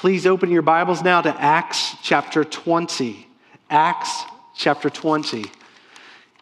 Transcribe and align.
Please 0.00 0.26
open 0.26 0.50
your 0.50 0.62
Bibles 0.62 1.02
now 1.02 1.20
to 1.20 1.28
Acts 1.38 1.94
chapter 2.02 2.42
20. 2.42 3.28
Acts 3.68 4.22
chapter 4.56 4.88
20. 4.88 5.44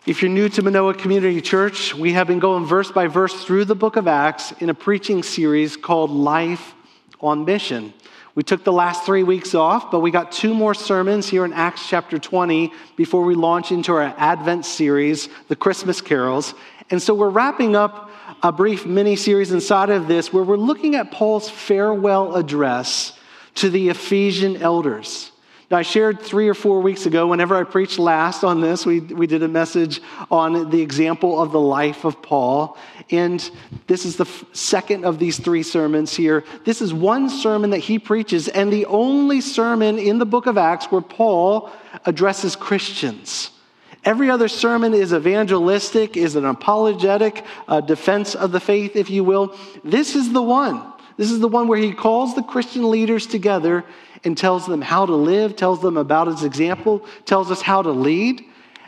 If 0.06 0.22
you're 0.22 0.30
new 0.30 0.48
to 0.50 0.62
Manoa 0.62 0.94
Community 0.94 1.40
Church, 1.40 1.92
we 1.92 2.12
have 2.12 2.28
been 2.28 2.38
going 2.38 2.66
verse 2.66 2.92
by 2.92 3.08
verse 3.08 3.34
through 3.44 3.64
the 3.64 3.74
book 3.74 3.96
of 3.96 4.06
Acts 4.06 4.52
in 4.60 4.70
a 4.70 4.74
preaching 4.74 5.24
series 5.24 5.76
called 5.76 6.12
Life 6.12 6.72
on 7.20 7.44
Mission. 7.44 7.92
We 8.36 8.44
took 8.44 8.62
the 8.62 8.72
last 8.72 9.04
three 9.04 9.24
weeks 9.24 9.56
off, 9.56 9.90
but 9.90 10.02
we 10.02 10.12
got 10.12 10.30
two 10.30 10.54
more 10.54 10.72
sermons 10.72 11.28
here 11.28 11.44
in 11.44 11.52
Acts 11.52 11.88
chapter 11.88 12.16
20 12.16 12.72
before 12.94 13.24
we 13.24 13.34
launch 13.34 13.72
into 13.72 13.92
our 13.92 14.14
Advent 14.18 14.66
series, 14.66 15.28
the 15.48 15.56
Christmas 15.56 16.00
carols. 16.00 16.54
And 16.90 17.02
so 17.02 17.12
we're 17.12 17.28
wrapping 17.28 17.74
up 17.74 18.12
a 18.40 18.52
brief 18.52 18.86
mini 18.86 19.16
series 19.16 19.50
inside 19.50 19.90
of 19.90 20.06
this 20.06 20.32
where 20.32 20.44
we're 20.44 20.56
looking 20.56 20.94
at 20.94 21.10
Paul's 21.10 21.50
farewell 21.50 22.36
address 22.36 23.17
to 23.58 23.70
the 23.70 23.88
Ephesian 23.88 24.56
elders. 24.56 25.32
Now, 25.70 25.76
I 25.78 25.82
shared 25.82 26.20
three 26.20 26.48
or 26.48 26.54
four 26.54 26.80
weeks 26.80 27.04
ago, 27.04 27.26
whenever 27.26 27.54
I 27.54 27.64
preached 27.64 27.98
last 27.98 28.42
on 28.42 28.62
this, 28.62 28.86
we, 28.86 29.00
we 29.00 29.26
did 29.26 29.42
a 29.42 29.48
message 29.48 30.00
on 30.30 30.70
the 30.70 30.80
example 30.80 31.42
of 31.42 31.52
the 31.52 31.60
life 31.60 32.04
of 32.04 32.22
Paul. 32.22 32.78
And 33.10 33.38
this 33.86 34.06
is 34.06 34.16
the 34.16 34.24
f- 34.24 34.44
second 34.52 35.04
of 35.04 35.18
these 35.18 35.38
three 35.38 35.62
sermons 35.62 36.16
here. 36.16 36.44
This 36.64 36.80
is 36.80 36.94
one 36.94 37.28
sermon 37.28 37.70
that 37.70 37.80
he 37.80 37.98
preaches, 37.98 38.48
and 38.48 38.72
the 38.72 38.86
only 38.86 39.42
sermon 39.42 39.98
in 39.98 40.18
the 40.18 40.24
book 40.24 40.46
of 40.46 40.56
Acts 40.56 40.86
where 40.86 41.02
Paul 41.02 41.70
addresses 42.06 42.56
Christians. 42.56 43.50
Every 44.04 44.30
other 44.30 44.48
sermon 44.48 44.94
is 44.94 45.12
evangelistic, 45.12 46.16
is 46.16 46.34
an 46.34 46.46
apologetic 46.46 47.44
defense 47.84 48.34
of 48.34 48.52
the 48.52 48.60
faith, 48.60 48.96
if 48.96 49.10
you 49.10 49.22
will. 49.24 49.54
This 49.84 50.14
is 50.14 50.32
the 50.32 50.42
one 50.42 50.94
this 51.18 51.32
is 51.32 51.40
the 51.40 51.48
one 51.48 51.66
where 51.66 51.78
he 51.78 51.92
calls 51.92 52.34
the 52.34 52.42
Christian 52.42 52.90
leaders 52.90 53.26
together 53.26 53.84
and 54.24 54.38
tells 54.38 54.66
them 54.66 54.80
how 54.80 55.04
to 55.04 55.14
live, 55.14 55.56
tells 55.56 55.82
them 55.82 55.96
about 55.96 56.28
his 56.28 56.44
example, 56.44 57.04
tells 57.26 57.50
us 57.50 57.60
how 57.60 57.82
to 57.82 57.90
lead. 57.90 58.44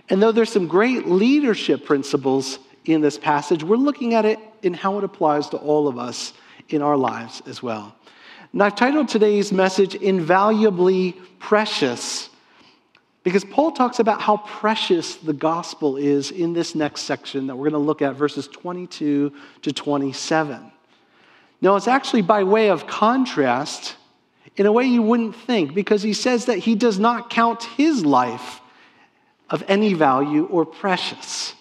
And 0.08 0.22
though 0.22 0.32
there's 0.32 0.52
some 0.52 0.68
great 0.68 1.06
leadership 1.06 1.84
principles 1.84 2.60
in 2.84 3.00
this 3.00 3.18
passage, 3.18 3.64
we're 3.64 3.76
looking 3.76 4.14
at 4.14 4.24
it 4.24 4.38
in 4.62 4.74
how 4.74 4.96
it 4.98 5.04
applies 5.04 5.48
to 5.50 5.56
all 5.56 5.88
of 5.88 5.98
us 5.98 6.32
in 6.68 6.82
our 6.82 6.96
lives 6.96 7.42
as 7.46 7.62
well. 7.62 7.94
And 8.52 8.62
I've 8.62 8.76
titled 8.76 9.08
today's 9.08 9.52
message 9.52 9.96
Invaluably 9.96 11.16
Precious 11.40 12.30
because 13.22 13.44
Paul 13.44 13.72
talks 13.72 13.98
about 13.98 14.20
how 14.20 14.38
precious 14.38 15.16
the 15.16 15.32
gospel 15.32 15.96
is 15.96 16.30
in 16.30 16.52
this 16.52 16.74
next 16.74 17.02
section 17.02 17.48
that 17.48 17.56
we're 17.56 17.70
going 17.70 17.80
to 17.80 17.86
look 17.86 18.02
at, 18.02 18.14
verses 18.14 18.48
22 18.48 19.32
to 19.62 19.72
27. 19.72 20.72
No, 21.60 21.76
it's 21.76 21.88
actually 21.88 22.22
by 22.22 22.44
way 22.44 22.70
of 22.70 22.86
contrast 22.86 23.96
in 24.56 24.66
a 24.66 24.72
way 24.72 24.84
you 24.84 25.02
wouldn't 25.02 25.36
think, 25.36 25.74
because 25.74 26.02
he 26.02 26.12
says 26.12 26.46
that 26.46 26.58
he 26.58 26.74
does 26.74 26.98
not 26.98 27.30
count 27.30 27.62
his 27.62 28.04
life 28.04 28.60
of 29.48 29.64
any 29.68 29.94
value 29.94 30.44
or 30.46 30.66
precious, 30.66 31.54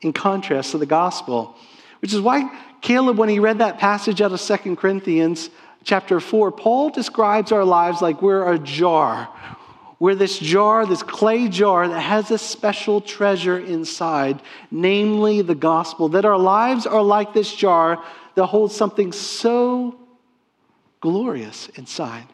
in 0.00 0.12
contrast 0.12 0.72
to 0.72 0.78
the 0.78 0.86
gospel. 0.86 1.56
Which 2.00 2.12
is 2.12 2.20
why 2.20 2.50
Caleb, 2.80 3.16
when 3.16 3.28
he 3.28 3.38
read 3.38 3.58
that 3.58 3.78
passage 3.78 4.20
out 4.20 4.32
of 4.32 4.40
Second 4.40 4.76
Corinthians 4.76 5.48
chapter 5.84 6.20
4, 6.20 6.52
Paul 6.52 6.90
describes 6.90 7.50
our 7.50 7.64
lives 7.64 8.02
like 8.02 8.20
we're 8.20 8.52
a 8.52 8.58
jar. 8.58 9.28
We're 9.98 10.14
this 10.14 10.38
jar, 10.38 10.84
this 10.84 11.02
clay 11.02 11.48
jar 11.48 11.88
that 11.88 12.00
has 12.00 12.30
a 12.30 12.36
special 12.36 13.00
treasure 13.00 13.58
inside, 13.58 14.42
namely 14.70 15.40
the 15.40 15.54
gospel. 15.54 16.10
That 16.10 16.26
our 16.26 16.38
lives 16.38 16.84
are 16.84 17.02
like 17.02 17.32
this 17.32 17.54
jar 17.54 18.04
that 18.34 18.46
holds 18.46 18.74
something 18.74 19.12
so 19.12 19.98
glorious 21.00 21.68
inside. 21.76 22.26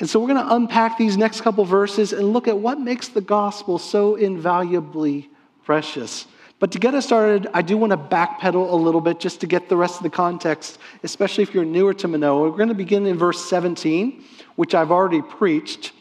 And 0.00 0.08
so 0.08 0.20
we're 0.20 0.28
going 0.28 0.46
to 0.46 0.54
unpack 0.54 0.96
these 0.96 1.16
next 1.16 1.40
couple 1.40 1.64
verses 1.64 2.12
and 2.12 2.32
look 2.32 2.46
at 2.46 2.56
what 2.58 2.80
makes 2.80 3.08
the 3.08 3.20
gospel 3.20 3.78
so 3.78 4.14
invaluably 4.14 5.28
precious. 5.64 6.26
But 6.60 6.72
to 6.72 6.78
get 6.78 6.94
us 6.94 7.06
started, 7.06 7.48
I 7.54 7.62
do 7.62 7.76
want 7.76 7.92
to 7.92 7.96
backpedal 7.96 8.72
a 8.72 8.76
little 8.76 9.00
bit 9.00 9.20
just 9.20 9.40
to 9.40 9.46
get 9.46 9.68
the 9.68 9.76
rest 9.76 9.96
of 9.96 10.02
the 10.02 10.10
context, 10.10 10.78
especially 11.02 11.42
if 11.42 11.54
you're 11.54 11.64
newer 11.64 11.94
to 11.94 12.08
Manoa. 12.08 12.50
We're 12.50 12.56
going 12.56 12.68
to 12.68 12.74
begin 12.74 13.06
in 13.06 13.16
verse 13.16 13.44
17, 13.48 14.24
which 14.56 14.74
I've 14.74 14.90
already 14.90 15.22
preached. 15.22 15.92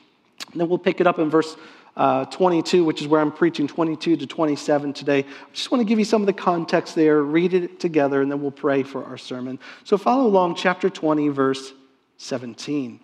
And 0.52 0.62
then 0.62 0.70
we'll 0.70 0.80
pick 0.80 1.00
it 1.00 1.08
up 1.08 1.20
in 1.20 1.30
verse 1.30 1.56
uh, 1.98 2.26
22, 2.26 2.86
which 2.86 3.02
is 3.02 3.08
where 3.08 3.20
I'm 3.20 3.32
preaching 3.32 3.68
22 3.68 4.18
to 4.18 4.28
27 4.28 4.94
today. 4.94 5.20
I 5.20 5.52
just 5.52 5.72
want 5.72 5.82
to 5.82 5.86
give 5.86 5.98
you 5.98 6.06
some 6.06 6.22
of 6.22 6.28
the 6.28 6.34
context 6.34 6.94
there, 6.94 7.24
read 7.24 7.56
it 7.56 7.80
together, 7.80 8.22
and 8.22 8.32
then 8.32 8.40
we'll 8.40 8.52
pray 8.52 8.84
for 8.84 9.04
our 9.04 9.18
sermon. 9.18 9.60
So 9.84 9.98
follow 9.98 10.28
along, 10.28 10.56
chapter 10.56 10.92
20, 10.92 11.30
verse 11.30 11.74
17. 12.18 13.00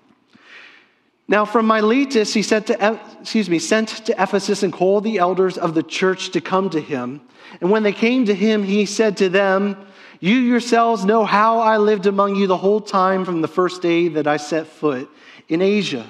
Now, 1.27 1.43
from 1.43 1.65
Miletus, 1.65 2.35
he 2.35 2.43
said 2.43 2.67
to, 2.67 2.99
excuse 3.19 3.49
me, 3.49 3.57
sent 3.57 3.89
to 4.05 4.21
Ephesus 4.21 4.61
and 4.61 4.71
called 4.71 5.03
the 5.03 5.17
elders 5.17 5.57
of 5.57 5.73
the 5.73 5.83
church 5.83 6.29
to 6.31 6.41
come 6.41 6.69
to 6.69 6.79
him. 6.79 7.21
And 7.61 7.71
when 7.71 7.81
they 7.81 7.93
came 7.93 8.25
to 8.25 8.35
him, 8.35 8.63
he 8.63 8.85
said 8.85 9.17
to 9.17 9.29
them, 9.29 9.87
You 10.19 10.35
yourselves 10.35 11.03
know 11.03 11.25
how 11.25 11.59
I 11.59 11.77
lived 11.77 12.05
among 12.05 12.35
you 12.35 12.45
the 12.45 12.57
whole 12.57 12.81
time 12.81 13.25
from 13.25 13.41
the 13.41 13.47
first 13.47 13.81
day 13.81 14.09
that 14.09 14.27
I 14.27 14.37
set 14.37 14.67
foot 14.67 15.09
in 15.49 15.63
Asia 15.63 16.05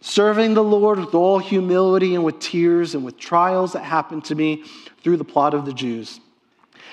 serving 0.00 0.54
the 0.54 0.64
Lord 0.64 0.98
with 0.98 1.14
all 1.14 1.38
humility 1.38 2.14
and 2.14 2.24
with 2.24 2.38
tears 2.38 2.94
and 2.94 3.04
with 3.04 3.18
trials 3.18 3.74
that 3.74 3.84
happened 3.84 4.24
to 4.26 4.34
me 4.34 4.64
through 5.02 5.16
the 5.16 5.24
plot 5.24 5.54
of 5.54 5.64
the 5.66 5.72
Jews. 5.72 6.20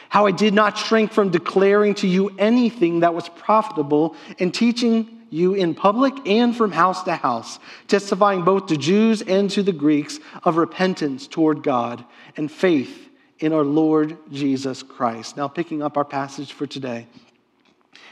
How 0.09 0.25
I 0.25 0.31
did 0.31 0.53
not 0.53 0.77
shrink 0.77 1.11
from 1.11 1.29
declaring 1.29 1.95
to 1.95 2.07
you 2.07 2.29
anything 2.37 3.01
that 3.01 3.13
was 3.13 3.29
profitable 3.29 4.15
and 4.39 4.53
teaching 4.53 5.17
you 5.29 5.53
in 5.53 5.75
public 5.75 6.13
and 6.25 6.55
from 6.55 6.71
house 6.71 7.03
to 7.03 7.15
house, 7.15 7.59
testifying 7.87 8.43
both 8.43 8.67
to 8.67 8.77
Jews 8.77 9.21
and 9.21 9.49
to 9.51 9.63
the 9.63 9.73
Greeks 9.73 10.19
of 10.43 10.55
repentance 10.55 11.27
toward 11.27 11.63
God 11.63 12.05
and 12.37 12.49
faith 12.49 13.09
in 13.39 13.53
our 13.53 13.63
Lord 13.63 14.17
Jesus 14.31 14.83
Christ. 14.83 15.35
Now, 15.35 15.47
picking 15.47 15.83
up 15.83 15.97
our 15.97 16.05
passage 16.05 16.53
for 16.53 16.65
today. 16.65 17.07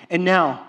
And 0.10 0.26
now, 0.26 0.68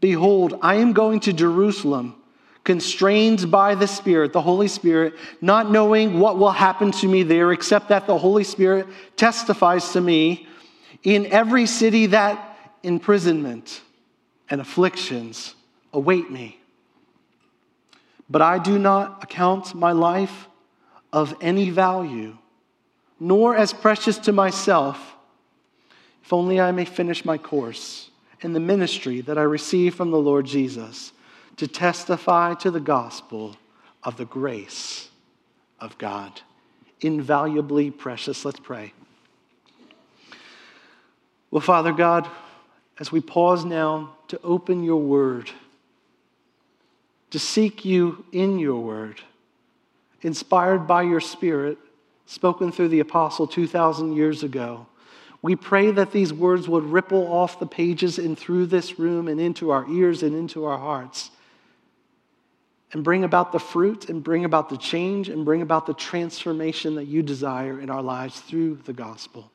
behold, 0.00 0.58
I 0.60 0.76
am 0.76 0.92
going 0.92 1.20
to 1.20 1.32
Jerusalem 1.32 2.16
constrained 2.64 3.50
by 3.50 3.74
the 3.74 3.86
Spirit, 3.86 4.32
the 4.32 4.40
Holy 4.40 4.68
Spirit, 4.68 5.14
not 5.42 5.70
knowing 5.70 6.18
what 6.18 6.38
will 6.38 6.50
happen 6.50 6.90
to 6.90 7.06
me 7.06 7.22
there, 7.22 7.52
except 7.52 7.90
that 7.90 8.06
the 8.06 8.16
Holy 8.16 8.44
Spirit 8.44 8.86
testifies 9.16 9.92
to 9.92 10.00
me 10.00 10.48
in 11.02 11.26
every 11.26 11.66
city 11.66 12.06
that 12.06 12.58
imprisonment 12.82 13.82
and 14.48 14.60
afflictions 14.60 15.54
await 15.92 16.30
me. 16.30 16.58
But 18.30 18.40
I 18.40 18.58
do 18.58 18.78
not 18.78 19.22
account 19.22 19.74
my 19.74 19.92
life 19.92 20.48
of 21.12 21.36
any 21.42 21.68
value, 21.68 22.36
nor 23.20 23.54
as 23.54 23.74
precious 23.74 24.16
to 24.18 24.32
myself, 24.32 25.14
if 26.24 26.32
only 26.32 26.58
I 26.58 26.72
may 26.72 26.86
finish 26.86 27.26
my 27.26 27.36
course 27.36 28.10
in 28.40 28.54
the 28.54 28.60
ministry 28.60 29.20
that 29.20 29.36
I 29.36 29.42
receive 29.42 29.94
from 29.94 30.10
the 30.10 30.18
Lord 30.18 30.46
Jesus 30.46 31.12
to 31.56 31.68
testify 31.68 32.54
to 32.54 32.70
the 32.70 32.80
gospel 32.80 33.56
of 34.02 34.16
the 34.16 34.24
grace 34.24 35.08
of 35.80 35.96
God. 35.98 36.40
Invaluably 37.00 37.90
precious. 37.90 38.44
Let's 38.44 38.60
pray. 38.60 38.92
Well, 41.50 41.60
Father 41.60 41.92
God, 41.92 42.28
as 42.98 43.12
we 43.12 43.20
pause 43.20 43.64
now 43.64 44.16
to 44.28 44.40
open 44.42 44.82
your 44.82 45.00
word, 45.00 45.50
to 47.30 47.38
seek 47.38 47.84
you 47.84 48.24
in 48.32 48.58
your 48.58 48.80
word, 48.80 49.20
inspired 50.22 50.86
by 50.86 51.02
your 51.02 51.20
spirit, 51.20 51.78
spoken 52.26 52.72
through 52.72 52.88
the 52.88 53.00
apostle 53.00 53.46
2,000 53.46 54.14
years 54.14 54.42
ago, 54.42 54.86
we 55.42 55.54
pray 55.54 55.90
that 55.90 56.10
these 56.10 56.32
words 56.32 56.68
would 56.68 56.84
ripple 56.84 57.30
off 57.30 57.60
the 57.60 57.66
pages 57.66 58.18
and 58.18 58.38
through 58.38 58.66
this 58.66 58.98
room 58.98 59.28
and 59.28 59.38
into 59.38 59.70
our 59.70 59.86
ears 59.90 60.22
and 60.22 60.34
into 60.34 60.64
our 60.64 60.78
hearts 60.78 61.30
and 62.94 63.02
bring 63.02 63.24
about 63.24 63.50
the 63.50 63.58
fruit 63.58 64.08
and 64.08 64.22
bring 64.22 64.44
about 64.44 64.70
the 64.70 64.76
change 64.76 65.28
and 65.28 65.44
bring 65.44 65.60
about 65.60 65.84
the 65.84 65.92
transformation 65.92 66.94
that 66.94 67.06
you 67.06 67.22
desire 67.22 67.80
in 67.80 67.90
our 67.90 68.02
lives 68.02 68.40
through 68.40 68.76
the 68.84 68.92
gospel. 68.92 69.50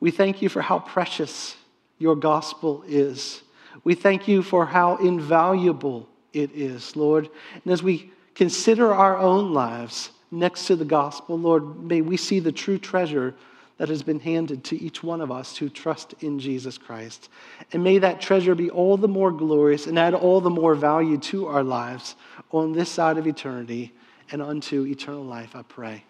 We 0.00 0.10
thank 0.10 0.40
you 0.40 0.48
for 0.48 0.62
how 0.62 0.78
precious 0.78 1.54
your 1.98 2.16
gospel 2.16 2.82
is. 2.88 3.42
We 3.84 3.94
thank 3.94 4.26
you 4.26 4.42
for 4.42 4.64
how 4.64 4.96
invaluable 4.96 6.08
it 6.32 6.50
is, 6.54 6.96
Lord. 6.96 7.28
And 7.62 7.72
as 7.72 7.82
we 7.82 8.10
consider 8.34 8.94
our 8.94 9.18
own 9.18 9.52
lives 9.52 10.10
next 10.30 10.66
to 10.68 10.76
the 10.76 10.86
gospel, 10.86 11.38
Lord, 11.38 11.84
may 11.84 12.00
we 12.00 12.16
see 12.16 12.40
the 12.40 12.52
true 12.52 12.78
treasure 12.78 13.34
that 13.82 13.88
has 13.88 14.04
been 14.04 14.20
handed 14.20 14.62
to 14.62 14.80
each 14.80 15.02
one 15.02 15.20
of 15.20 15.32
us 15.32 15.56
who 15.56 15.68
trust 15.68 16.14
in 16.20 16.38
Jesus 16.38 16.78
Christ. 16.78 17.28
And 17.72 17.82
may 17.82 17.98
that 17.98 18.20
treasure 18.20 18.54
be 18.54 18.70
all 18.70 18.96
the 18.96 19.08
more 19.08 19.32
glorious 19.32 19.88
and 19.88 19.98
add 19.98 20.14
all 20.14 20.40
the 20.40 20.50
more 20.50 20.76
value 20.76 21.18
to 21.18 21.48
our 21.48 21.64
lives 21.64 22.14
on 22.52 22.74
this 22.74 22.88
side 22.88 23.18
of 23.18 23.26
eternity 23.26 23.92
and 24.30 24.40
unto 24.40 24.86
eternal 24.86 25.24
life, 25.24 25.56
I 25.56 25.62
pray. 25.62 26.04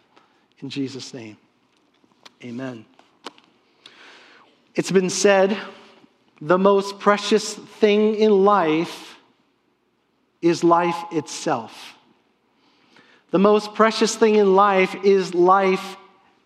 In 0.59 0.69
Jesus' 0.69 1.15
name, 1.15 1.39
amen. 2.45 2.85
It's 4.75 4.91
been 4.91 5.09
said 5.09 5.57
the 6.43 6.59
most 6.59 6.99
precious 6.99 7.55
thing 7.55 8.17
in 8.17 8.45
life 8.45 9.17
is 10.43 10.63
life 10.63 11.05
itself. 11.11 11.95
The 13.31 13.39
most 13.39 13.73
precious 13.75 14.15
thing 14.15 14.35
in 14.35 14.55
life 14.55 14.95
is 15.07 15.33
life 15.33 15.97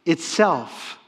itself. 0.04 1.00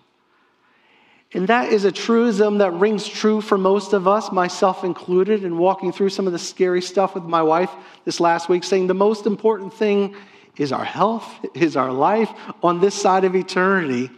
And 1.34 1.46
that 1.48 1.72
is 1.72 1.84
a 1.84 1.92
truism 1.92 2.58
that 2.58 2.72
rings 2.72 3.06
true 3.06 3.40
for 3.40 3.58
most 3.58 3.92
of 3.92 4.08
us, 4.08 4.32
myself 4.32 4.82
included, 4.82 5.44
in 5.44 5.58
walking 5.58 5.92
through 5.92 6.08
some 6.08 6.26
of 6.26 6.32
the 6.32 6.38
scary 6.38 6.80
stuff 6.80 7.14
with 7.14 7.24
my 7.24 7.42
wife 7.42 7.70
this 8.04 8.18
last 8.18 8.48
week, 8.48 8.64
saying 8.64 8.86
the 8.86 8.94
most 8.94 9.26
important 9.26 9.74
thing 9.74 10.14
is 10.56 10.72
our 10.72 10.84
health, 10.84 11.30
is 11.54 11.76
our 11.76 11.92
life 11.92 12.30
on 12.62 12.80
this 12.80 12.94
side 12.94 13.24
of 13.24 13.36
eternity 13.36 14.10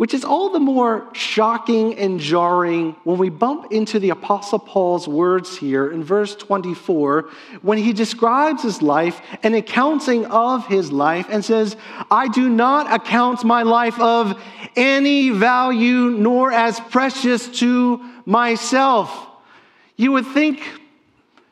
which 0.00 0.14
is 0.14 0.24
all 0.24 0.48
the 0.48 0.58
more 0.58 1.06
shocking 1.12 1.94
and 1.98 2.20
jarring 2.20 2.96
when 3.04 3.18
we 3.18 3.28
bump 3.28 3.70
into 3.70 3.98
the 3.98 4.08
Apostle 4.08 4.58
Paul's 4.58 5.06
words 5.06 5.58
here 5.58 5.90
in 5.90 6.02
verse 6.02 6.34
24, 6.36 7.28
when 7.60 7.76
he 7.76 7.92
describes 7.92 8.62
his 8.62 8.80
life, 8.80 9.20
an 9.42 9.52
accounting 9.52 10.24
of 10.24 10.66
his 10.66 10.90
life, 10.90 11.26
and 11.28 11.44
says, 11.44 11.76
I 12.10 12.28
do 12.28 12.48
not 12.48 12.90
account 12.90 13.44
my 13.44 13.62
life 13.62 14.00
of 14.00 14.42
any 14.74 15.28
value 15.28 16.08
nor 16.12 16.50
as 16.50 16.80
precious 16.80 17.46
to 17.58 18.02
myself. 18.24 19.28
You 19.96 20.12
would 20.12 20.28
think 20.28 20.62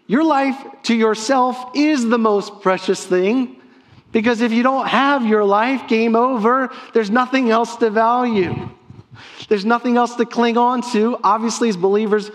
your 0.06 0.24
life 0.24 0.56
to 0.84 0.94
yourself 0.94 1.72
is 1.74 2.08
the 2.08 2.16
most 2.16 2.62
precious 2.62 3.04
thing. 3.04 3.57
Because 4.10 4.40
if 4.40 4.52
you 4.52 4.62
don't 4.62 4.86
have 4.86 5.26
your 5.26 5.44
life, 5.44 5.86
game 5.88 6.16
over, 6.16 6.70
there's 6.94 7.10
nothing 7.10 7.50
else 7.50 7.76
to 7.76 7.90
value. 7.90 8.70
There's 9.48 9.64
nothing 9.64 9.96
else 9.96 10.14
to 10.16 10.24
cling 10.24 10.56
on 10.56 10.82
to. 10.92 11.18
Obviously, 11.22 11.68
as 11.68 11.76
believers, 11.76 12.30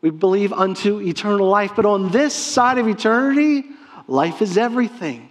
we 0.00 0.10
believe 0.10 0.52
unto 0.52 1.00
eternal 1.00 1.48
life. 1.48 1.72
But 1.74 1.86
on 1.86 2.10
this 2.10 2.34
side 2.34 2.78
of 2.78 2.86
eternity, 2.86 3.64
life 4.06 4.42
is 4.42 4.58
everything. 4.58 5.30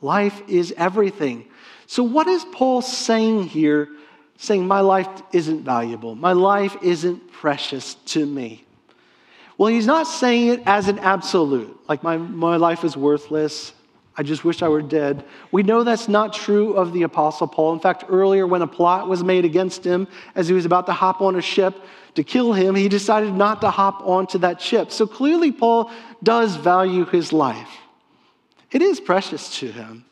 Life 0.00 0.42
is 0.48 0.72
everything. 0.76 1.46
So, 1.86 2.02
what 2.02 2.28
is 2.28 2.44
Paul 2.52 2.82
saying 2.82 3.44
here? 3.44 3.88
Saying, 4.36 4.68
My 4.68 4.80
life 4.80 5.08
isn't 5.32 5.64
valuable, 5.64 6.14
my 6.14 6.32
life 6.32 6.76
isn't 6.82 7.32
precious 7.32 7.94
to 8.06 8.24
me. 8.24 8.64
Well, 9.56 9.68
he's 9.68 9.86
not 9.86 10.04
saying 10.06 10.48
it 10.48 10.62
as 10.66 10.86
an 10.86 11.00
absolute, 11.00 11.76
like 11.88 12.04
my, 12.04 12.16
my 12.16 12.56
life 12.56 12.84
is 12.84 12.96
worthless, 12.96 13.72
I 14.18 14.24
just 14.24 14.44
wish 14.44 14.62
I 14.62 14.68
were 14.68 14.82
dead. 14.82 15.24
We 15.52 15.62
know 15.62 15.84
that's 15.84 16.08
not 16.08 16.32
true 16.32 16.72
of 16.74 16.92
the 16.92 17.04
Apostle 17.04 17.46
Paul. 17.46 17.72
In 17.74 17.78
fact, 17.78 18.04
earlier 18.08 18.48
when 18.48 18.62
a 18.62 18.66
plot 18.66 19.08
was 19.08 19.22
made 19.22 19.44
against 19.44 19.84
him 19.84 20.08
as 20.34 20.48
he 20.48 20.54
was 20.54 20.64
about 20.64 20.86
to 20.86 20.92
hop 20.92 21.20
on 21.20 21.36
a 21.36 21.40
ship 21.40 21.80
to 22.16 22.24
kill 22.24 22.52
him, 22.52 22.74
he 22.74 22.88
decided 22.88 23.32
not 23.32 23.60
to 23.60 23.70
hop 23.70 24.02
onto 24.04 24.38
that 24.38 24.60
ship. 24.60 24.90
So 24.90 25.06
clearly, 25.06 25.52
Paul 25.52 25.92
does 26.20 26.56
value 26.56 27.04
his 27.04 27.32
life. 27.32 27.70
It 28.72 28.82
is 28.82 28.98
precious 28.98 29.60
to 29.60 29.70
him. 29.70 30.04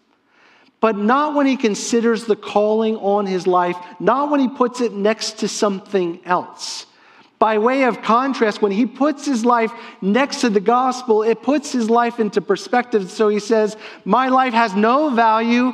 But 0.79 0.97
not 0.97 1.35
when 1.35 1.47
he 1.47 1.56
considers 1.56 2.26
the 2.26 2.37
calling 2.37 2.97
on 2.99 3.26
his 3.26 3.49
life, 3.49 3.76
not 3.99 4.31
when 4.31 4.38
he 4.38 4.49
puts 4.49 4.81
it 4.81 4.93
next 4.93 5.41
to 5.41 5.49
something 5.49 6.20
else. 6.25 6.87
By 7.38 7.59
way 7.59 7.85
of 7.85 8.00
contrast, 8.00 8.62
when 8.62 8.73
he 8.73 8.87
puts 8.87 9.27
his 9.27 9.44
life 9.44 9.71
next 10.00 10.41
to 10.41 10.50
the 10.50 10.61
gospel, 10.61 11.23
it 11.23 11.43
puts 11.43 11.71
his 11.71 11.91
life 11.91 12.19
into 12.19 12.41
perspective. 12.41 13.11
So 13.11 13.29
he 13.29 13.41
says, 13.41 13.77
My 14.05 14.29
life 14.29 14.55
has 14.55 14.75
no 14.75 15.11
value. 15.11 15.73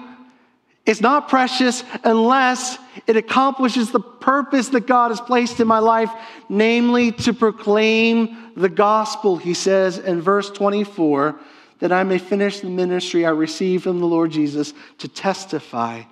It's 0.85 1.01
not 1.01 1.29
precious 1.29 1.85
unless 2.03 2.77
it 3.07 3.17
accomplishes 3.17 3.93
the 3.93 4.01
purpose 4.01 4.69
that 4.71 4.89
God 4.89 5.13
has 5.13 5.21
placed 5.21 5.61
in 5.61 5.69
my 5.69 5.79
life, 5.79 6.11
namely 6.49 7.13
to 7.13 7.33
proclaim 7.33 8.53
the 8.57 8.69
gospel, 8.69 9.37
he 9.37 9.55
says 9.55 9.99
in 9.99 10.21
verse 10.21 10.51
24, 10.51 11.39
that 11.79 11.93
I 11.93 12.03
may 12.03 12.19
finish 12.19 12.61
the 12.61 12.69
ministry 12.69 13.25
I 13.25 13.31
received 13.31 13.85
from 13.85 14.01
the 14.01 14.07
Lord 14.07 14.33
Jesus 14.33 14.75
to 14.99 15.09
testify 15.09 16.03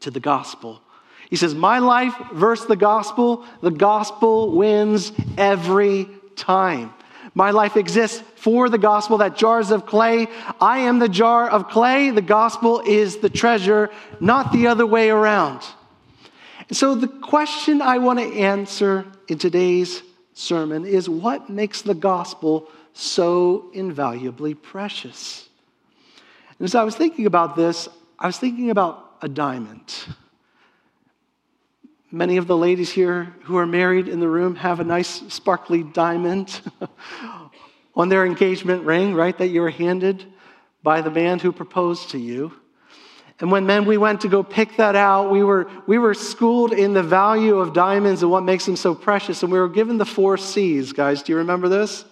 to 0.00 0.10
the 0.10 0.20
gospel. 0.20 0.80
He 1.30 1.36
says, 1.36 1.54
My 1.54 1.78
life 1.78 2.14
versus 2.32 2.66
the 2.66 2.76
gospel, 2.76 3.46
the 3.62 3.70
gospel 3.70 4.50
wins 4.50 5.12
every 5.38 6.08
time. 6.36 6.92
My 7.34 7.52
life 7.52 7.76
exists 7.76 8.22
for 8.34 8.68
the 8.68 8.78
gospel, 8.78 9.18
that 9.18 9.36
jars 9.36 9.70
of 9.70 9.86
clay. 9.86 10.26
I 10.60 10.80
am 10.80 10.98
the 10.98 11.08
jar 11.08 11.48
of 11.48 11.68
clay. 11.68 12.10
The 12.10 12.20
gospel 12.20 12.80
is 12.84 13.18
the 13.18 13.30
treasure, 13.30 13.90
not 14.18 14.50
the 14.50 14.66
other 14.66 14.84
way 14.84 15.10
around. 15.10 15.62
So, 16.72 16.94
the 16.94 17.08
question 17.08 17.80
I 17.80 17.98
want 17.98 18.18
to 18.18 18.24
answer 18.24 19.06
in 19.28 19.38
today's 19.38 20.02
sermon 20.34 20.84
is 20.84 21.08
what 21.08 21.48
makes 21.48 21.82
the 21.82 21.94
gospel 21.94 22.68
so 22.92 23.70
invaluably 23.72 24.54
precious? 24.54 25.48
And 26.58 26.66
as 26.66 26.74
I 26.74 26.82
was 26.82 26.96
thinking 26.96 27.26
about 27.26 27.54
this, 27.54 27.88
I 28.18 28.26
was 28.26 28.38
thinking 28.38 28.70
about 28.70 29.16
a 29.22 29.28
diamond. 29.28 29.94
Many 32.12 32.38
of 32.38 32.48
the 32.48 32.56
ladies 32.56 32.90
here 32.90 33.36
who 33.42 33.56
are 33.56 33.66
married 33.66 34.08
in 34.08 34.18
the 34.18 34.26
room 34.26 34.56
have 34.56 34.80
a 34.80 34.84
nice 34.84 35.22
sparkly 35.28 35.84
diamond 35.84 36.60
on 37.94 38.08
their 38.08 38.26
engagement 38.26 38.82
ring, 38.84 39.14
right, 39.14 39.36
that 39.38 39.46
you 39.46 39.60
were 39.60 39.70
handed 39.70 40.24
by 40.82 41.02
the 41.02 41.10
man 41.10 41.38
who 41.38 41.52
proposed 41.52 42.10
to 42.10 42.18
you. 42.18 42.52
And 43.38 43.52
when 43.52 43.64
men, 43.64 43.84
we 43.84 43.96
went 43.96 44.22
to 44.22 44.28
go 44.28 44.42
pick 44.42 44.76
that 44.76 44.96
out, 44.96 45.30
we 45.30 45.44
were, 45.44 45.70
we 45.86 45.98
were 45.98 46.14
schooled 46.14 46.72
in 46.72 46.94
the 46.94 47.02
value 47.02 47.58
of 47.58 47.74
diamonds 47.74 48.22
and 48.22 48.30
what 48.30 48.42
makes 48.42 48.66
them 48.66 48.74
so 48.74 48.92
precious. 48.92 49.44
And 49.44 49.52
we 49.52 49.60
were 49.60 49.68
given 49.68 49.96
the 49.96 50.04
four 50.04 50.36
C's, 50.36 50.92
guys. 50.92 51.22
Do 51.22 51.30
you 51.32 51.38
remember 51.38 51.68
this? 51.68 52.04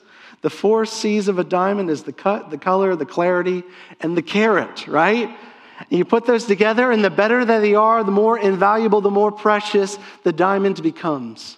The 0.43 0.51
four 0.51 0.87
C's 0.87 1.27
of 1.27 1.41
a 1.41 1.45
diamond 1.45 1.91
is 1.91 2.05
the 2.05 2.13
cut, 2.13 2.51
the 2.51 2.59
color, 2.59 2.95
the 2.95 3.05
clarity, 3.05 3.65
and 3.99 4.17
the 4.17 4.23
carat, 4.23 4.87
right? 4.87 5.37
And 5.79 5.99
you 5.99 6.05
put 6.05 6.27
those 6.27 6.45
together, 6.45 6.91
and 6.91 7.05
the 7.05 7.11
better 7.11 7.45
that 7.45 7.61
they 7.61 7.75
are, 7.75 8.03
the 8.03 8.11
more 8.11 8.39
invaluable, 8.39 9.01
the 9.01 9.11
more 9.11 9.31
precious 9.31 9.99
the 10.25 10.33
diamond 10.33 10.83
becomes. 10.83 11.57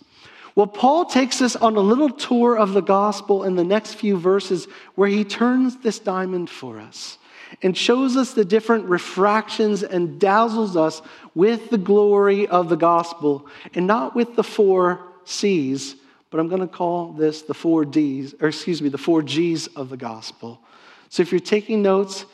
Well, 0.54 0.66
Paul 0.66 1.06
takes 1.06 1.40
us 1.40 1.56
on 1.56 1.76
a 1.76 1.80
little 1.80 2.10
tour 2.10 2.58
of 2.58 2.72
the 2.72 2.82
gospel 2.82 3.44
in 3.44 3.56
the 3.56 3.64
next 3.64 3.94
few 3.94 4.18
verses 4.18 4.66
where 4.94 5.08
he 5.08 5.24
turns 5.24 5.78
this 5.78 5.98
diamond 5.98 6.50
for 6.50 6.78
us 6.80 7.18
and 7.62 7.76
shows 7.76 8.16
us 8.16 8.34
the 8.34 8.44
different 8.44 8.84
refractions 8.86 9.82
and 9.82 10.20
dazzles 10.20 10.76
us 10.76 11.02
with 11.34 11.70
the 11.70 11.78
glory 11.78 12.46
of 12.48 12.68
the 12.68 12.76
gospel 12.76 13.46
and 13.74 13.86
not 13.86 14.14
with 14.14 14.36
the 14.36 14.44
four 14.44 15.00
C's, 15.24 15.96
but 16.30 16.40
I'm 16.40 16.48
going 16.48 16.60
to 16.60 16.68
call 16.68 17.12
this 17.12 17.42
the 17.42 17.54
four 17.54 17.84
D's, 17.84 18.34
or 18.40 18.48
excuse 18.48 18.82
me, 18.82 18.88
the 18.88 18.98
four 18.98 19.22
G's 19.22 19.66
of 19.68 19.88
the 19.88 19.96
gospel. 19.96 20.60
So 21.08 21.22
if 21.22 21.32
you're 21.32 21.40
taking 21.40 21.82
notes, 21.82 22.24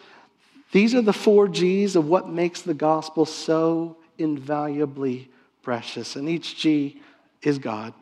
these 0.76 0.94
are 0.94 1.00
the 1.00 1.10
four 1.10 1.48
G's 1.48 1.96
of 1.96 2.06
what 2.06 2.28
makes 2.28 2.60
the 2.60 2.74
gospel 2.74 3.24
so 3.24 3.96
invaluably 4.18 5.30
precious. 5.62 6.16
And 6.16 6.28
each 6.28 6.58
G 6.58 7.00
is 7.40 7.58
God. 7.58 7.94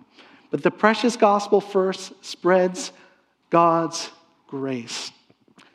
But 0.50 0.64
the 0.64 0.72
precious 0.72 1.16
gospel 1.16 1.60
first 1.60 2.12
spreads 2.24 2.90
God's 3.48 4.10
grace. 4.48 5.12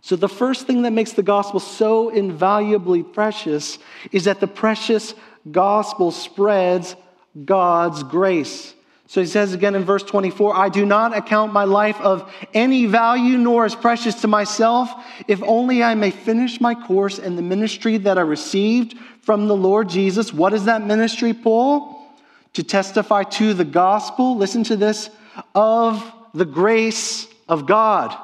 So, 0.01 0.18
the 0.18 0.27
first 0.27 0.68
thing 0.68 0.82
that 0.82 0.91
makes 0.91 1.13
the 1.13 1.24
gospel 1.24 1.62
so 1.62 2.10
invaluably 2.10 3.01
precious 3.01 3.79
is 4.12 4.25
that 4.25 4.41
the 4.41 4.48
precious 4.48 5.13
gospel 5.50 6.12
spreads 6.12 6.98
God's 7.46 8.03
grace. 8.03 8.74
So 9.10 9.22
he 9.22 9.25
says 9.25 9.56
again 9.56 9.74
in 9.74 9.86
verse 9.86 10.04
24, 10.04 10.56
I 10.56 10.70
do 10.70 10.86
not 10.86 11.18
account 11.18 11.51
my 11.51 11.63
life 11.63 12.00
of 12.00 12.32
any 12.54 12.86
value 12.86 13.39
nor 13.39 13.66
as 13.66 13.74
precious 13.74 14.22
to 14.22 14.28
myself, 14.28 14.92
if 15.28 15.42
only 15.42 15.82
I 15.82 15.96
may 15.96 16.12
finish 16.12 16.62
my 16.62 16.75
course 16.75 17.18
in 17.18 17.36
the 17.36 17.42
ministry 17.42 17.98
that 17.98 18.20
I 18.20 18.22
received 18.22 18.96
from 19.24 19.48
the 19.48 19.56
Lord 19.56 19.89
Jesus. 19.89 20.32
What 20.32 20.54
is 20.54 20.66
that 20.66 20.86
ministry, 20.86 21.34
Paul? 21.34 22.08
To 22.54 22.62
testify 22.62 23.24
to 23.24 23.56
the 23.56 23.66
gospel, 23.66 24.38
listen 24.38 24.63
to 24.66 24.75
this, 24.75 25.10
of 25.56 26.13
the 26.36 26.46
grace 26.46 27.28
of 27.48 27.66
God. 27.66 28.16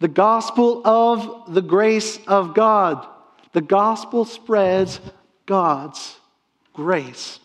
The 0.00 0.08
gospel 0.08 0.84
of 0.84 1.54
the 1.54 1.62
grace 1.62 2.18
of 2.26 2.54
God. 2.54 3.06
The 3.52 3.60
gospel 3.60 4.24
spreads 4.24 4.98
God's 5.46 6.16
grace. 6.72 7.38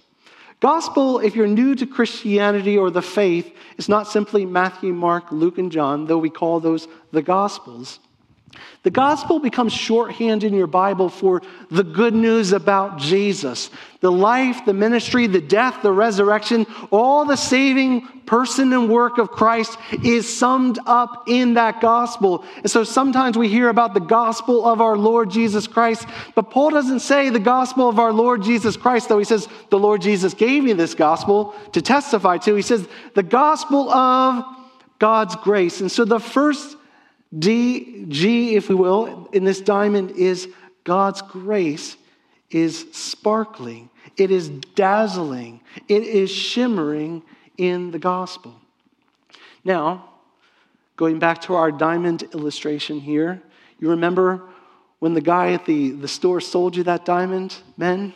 Gospel, 0.62 1.18
if 1.18 1.36
you're 1.36 1.48
new 1.48 1.74
to 1.74 1.88
Christianity 1.88 2.78
or 2.78 2.92
the 2.92 3.02
faith, 3.02 3.52
is 3.78 3.90
not 3.90 4.08
simply 4.08 4.46
Matthew, 4.46 4.94
Mark, 4.94 5.32
Luke, 5.32 5.58
and 5.58 5.72
John, 5.72 6.06
though 6.06 6.20
we 6.20 6.30
call 6.30 6.60
those 6.60 6.88
the 7.12 7.24
Gospels. 7.24 8.00
The 8.84 8.92
gospel 8.92 9.40
becomes 9.40 9.74
shorthand 9.74 10.44
in 10.44 10.54
your 10.54 10.68
Bible 10.68 11.10
for 11.10 11.42
the 11.70 11.84
good 11.84 12.16
news 12.16 12.52
about 12.52 12.98
Jesus. 12.98 13.70
The 14.00 14.12
life, 14.12 14.66
the 14.66 14.74
ministry, 14.74 15.28
the 15.28 15.42
death, 15.42 15.84
the 15.84 15.92
resurrection, 15.92 16.66
all 16.90 17.26
the 17.26 17.36
saving 17.36 18.08
person 18.26 18.74
and 18.74 18.90
work 18.90 19.20
of 19.20 19.30
Christ 19.30 19.78
is 20.04 20.28
summed 20.28 20.80
up 20.88 21.26
in 21.28 21.54
that 21.54 21.80
gospel. 21.82 22.44
And 22.58 22.72
so 22.72 22.84
sometimes 22.84 23.38
we 23.38 23.50
hear 23.50 23.70
about 23.70 23.94
the 23.94 24.00
gospel 24.00 24.66
of 24.66 24.82
our 24.82 24.98
Lord 24.98 25.30
Jesus 25.30 25.68
Christ, 25.68 26.08
but 26.34 26.50
Paul 26.50 26.72
doesn't 26.72 27.02
say 27.02 27.30
the 27.30 27.40
gospel 27.40 27.88
of 27.88 28.00
our 28.00 28.14
Lord 28.14 28.42
Jesus 28.42 28.78
Christ, 28.78 29.10
though 29.10 29.20
he 29.20 29.26
says, 29.26 29.48
The 29.70 29.80
Lord 29.80 30.02
Jesus 30.02 30.34
gave 30.34 30.64
me 30.64 30.74
this 30.74 30.96
gospel 30.96 31.54
to 31.74 31.82
testify 31.82 32.38
to. 32.40 32.56
He 32.56 32.62
says, 32.62 32.88
the 33.14 33.24
gospel 33.24 33.90
of 33.90 34.44
God's 35.00 35.36
grace. 35.38 35.82
And 35.82 35.92
so 35.92 36.06
the 36.06 36.20
first 36.20 36.78
D, 37.38 38.06
G, 38.08 38.56
if 38.56 38.70
we 38.70 38.76
will, 38.76 39.30
in 39.32 39.44
this 39.46 39.62
diamond 39.62 40.12
is 40.12 40.50
God's 40.84 41.22
grace 41.22 41.96
is 42.50 42.86
sparkling, 42.92 43.90
it 44.18 44.32
is 44.32 44.50
dazzling, 44.50 45.62
it 45.88 46.04
is 46.04 46.30
shimmering 46.30 47.24
in 47.58 47.92
the 47.92 48.00
gospel. 48.00 48.56
Now, 49.64 50.10
going 50.98 51.20
back 51.20 51.42
to 51.42 51.56
our 51.56 51.72
diamond 51.72 52.24
illustration 52.34 53.00
here, 53.00 53.42
you 53.80 53.90
remember 53.90 54.44
when 55.00 55.14
the 55.14 55.22
guy 55.22 55.54
at 55.54 55.66
the, 55.66 55.92
the 55.92 56.08
store 56.08 56.42
sold 56.42 56.76
you 56.76 56.84
that 56.84 57.06
diamond, 57.06 57.56
men? 57.78 58.14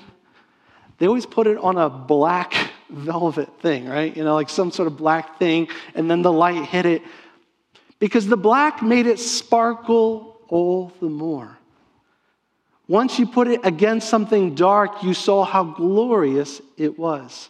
They 0.98 1.08
always 1.08 1.26
put 1.26 1.48
it 1.48 1.58
on 1.58 1.78
a 1.78 1.90
black 1.90 2.54
velvet 2.90 3.50
thing, 3.62 3.88
right? 3.88 4.16
You 4.16 4.24
know, 4.24 4.36
like 4.36 4.50
some 4.50 4.72
sort 4.72 4.88
of 4.88 4.98
black 4.98 5.40
thing, 5.40 5.68
and 5.94 6.10
then 6.10 6.22
the 6.22 6.32
light 6.32 6.66
hit 6.66 6.86
it. 6.86 7.02
Because 8.00 8.28
the 8.28 8.38
black 8.38 8.82
made 8.82 9.08
it 9.08 9.20
sparkle 9.20 10.40
all 10.48 10.92
the 11.00 11.10
more. 11.10 11.58
Once 12.88 13.18
you 13.18 13.26
put 13.26 13.48
it 13.48 13.62
against 13.64 14.10
something 14.10 14.54
dark, 14.54 15.02
you 15.02 15.14
saw 15.14 15.44
how 15.44 15.64
glorious 15.64 16.62
it 16.78 17.00
was. 17.00 17.50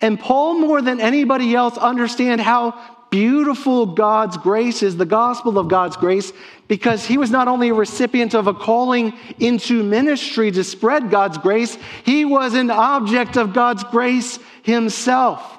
And 0.00 0.18
Paul, 0.18 0.58
more 0.58 0.82
than 0.82 1.00
anybody 1.00 1.54
else, 1.54 1.76
understand 1.76 2.40
how 2.40 2.74
beautiful 3.10 3.86
God's 3.86 4.36
grace 4.36 4.82
is, 4.82 4.96
the 4.96 5.06
gospel 5.06 5.58
of 5.58 5.68
God's 5.68 5.96
grace, 5.96 6.32
because 6.66 7.04
he 7.04 7.18
was 7.18 7.30
not 7.30 7.46
only 7.46 7.68
a 7.68 7.74
recipient 7.74 8.34
of 8.34 8.48
a 8.48 8.54
calling 8.54 9.16
into 9.38 9.84
ministry 9.84 10.50
to 10.50 10.64
spread 10.64 11.10
God's 11.10 11.38
grace, 11.38 11.78
he 12.04 12.24
was 12.24 12.54
an 12.54 12.70
object 12.70 13.36
of 13.36 13.52
God's 13.52 13.84
grace 13.84 14.40
himself. 14.62 15.58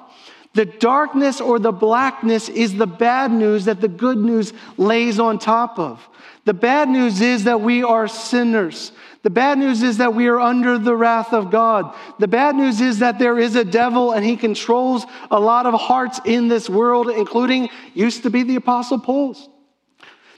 The 0.56 0.64
darkness 0.64 1.42
or 1.42 1.58
the 1.58 1.70
blackness 1.70 2.48
is 2.48 2.74
the 2.74 2.86
bad 2.86 3.30
news 3.30 3.66
that 3.66 3.82
the 3.82 3.88
good 3.88 4.16
news 4.16 4.54
lays 4.78 5.20
on 5.20 5.38
top 5.38 5.78
of. 5.78 6.08
The 6.46 6.54
bad 6.54 6.88
news 6.88 7.20
is 7.20 7.44
that 7.44 7.60
we 7.60 7.82
are 7.82 8.08
sinners. 8.08 8.90
The 9.22 9.28
bad 9.28 9.58
news 9.58 9.82
is 9.82 9.98
that 9.98 10.14
we 10.14 10.28
are 10.28 10.40
under 10.40 10.78
the 10.78 10.96
wrath 10.96 11.34
of 11.34 11.50
God. 11.50 11.94
The 12.18 12.26
bad 12.26 12.56
news 12.56 12.80
is 12.80 13.00
that 13.00 13.18
there 13.18 13.38
is 13.38 13.54
a 13.54 13.66
devil 13.66 14.12
and 14.12 14.24
he 14.24 14.34
controls 14.34 15.04
a 15.30 15.38
lot 15.38 15.66
of 15.66 15.78
hearts 15.78 16.22
in 16.24 16.48
this 16.48 16.70
world, 16.70 17.10
including 17.10 17.68
used 17.92 18.22
to 18.22 18.30
be 18.30 18.42
the 18.42 18.56
Apostle 18.56 18.98
Paul's. 18.98 19.50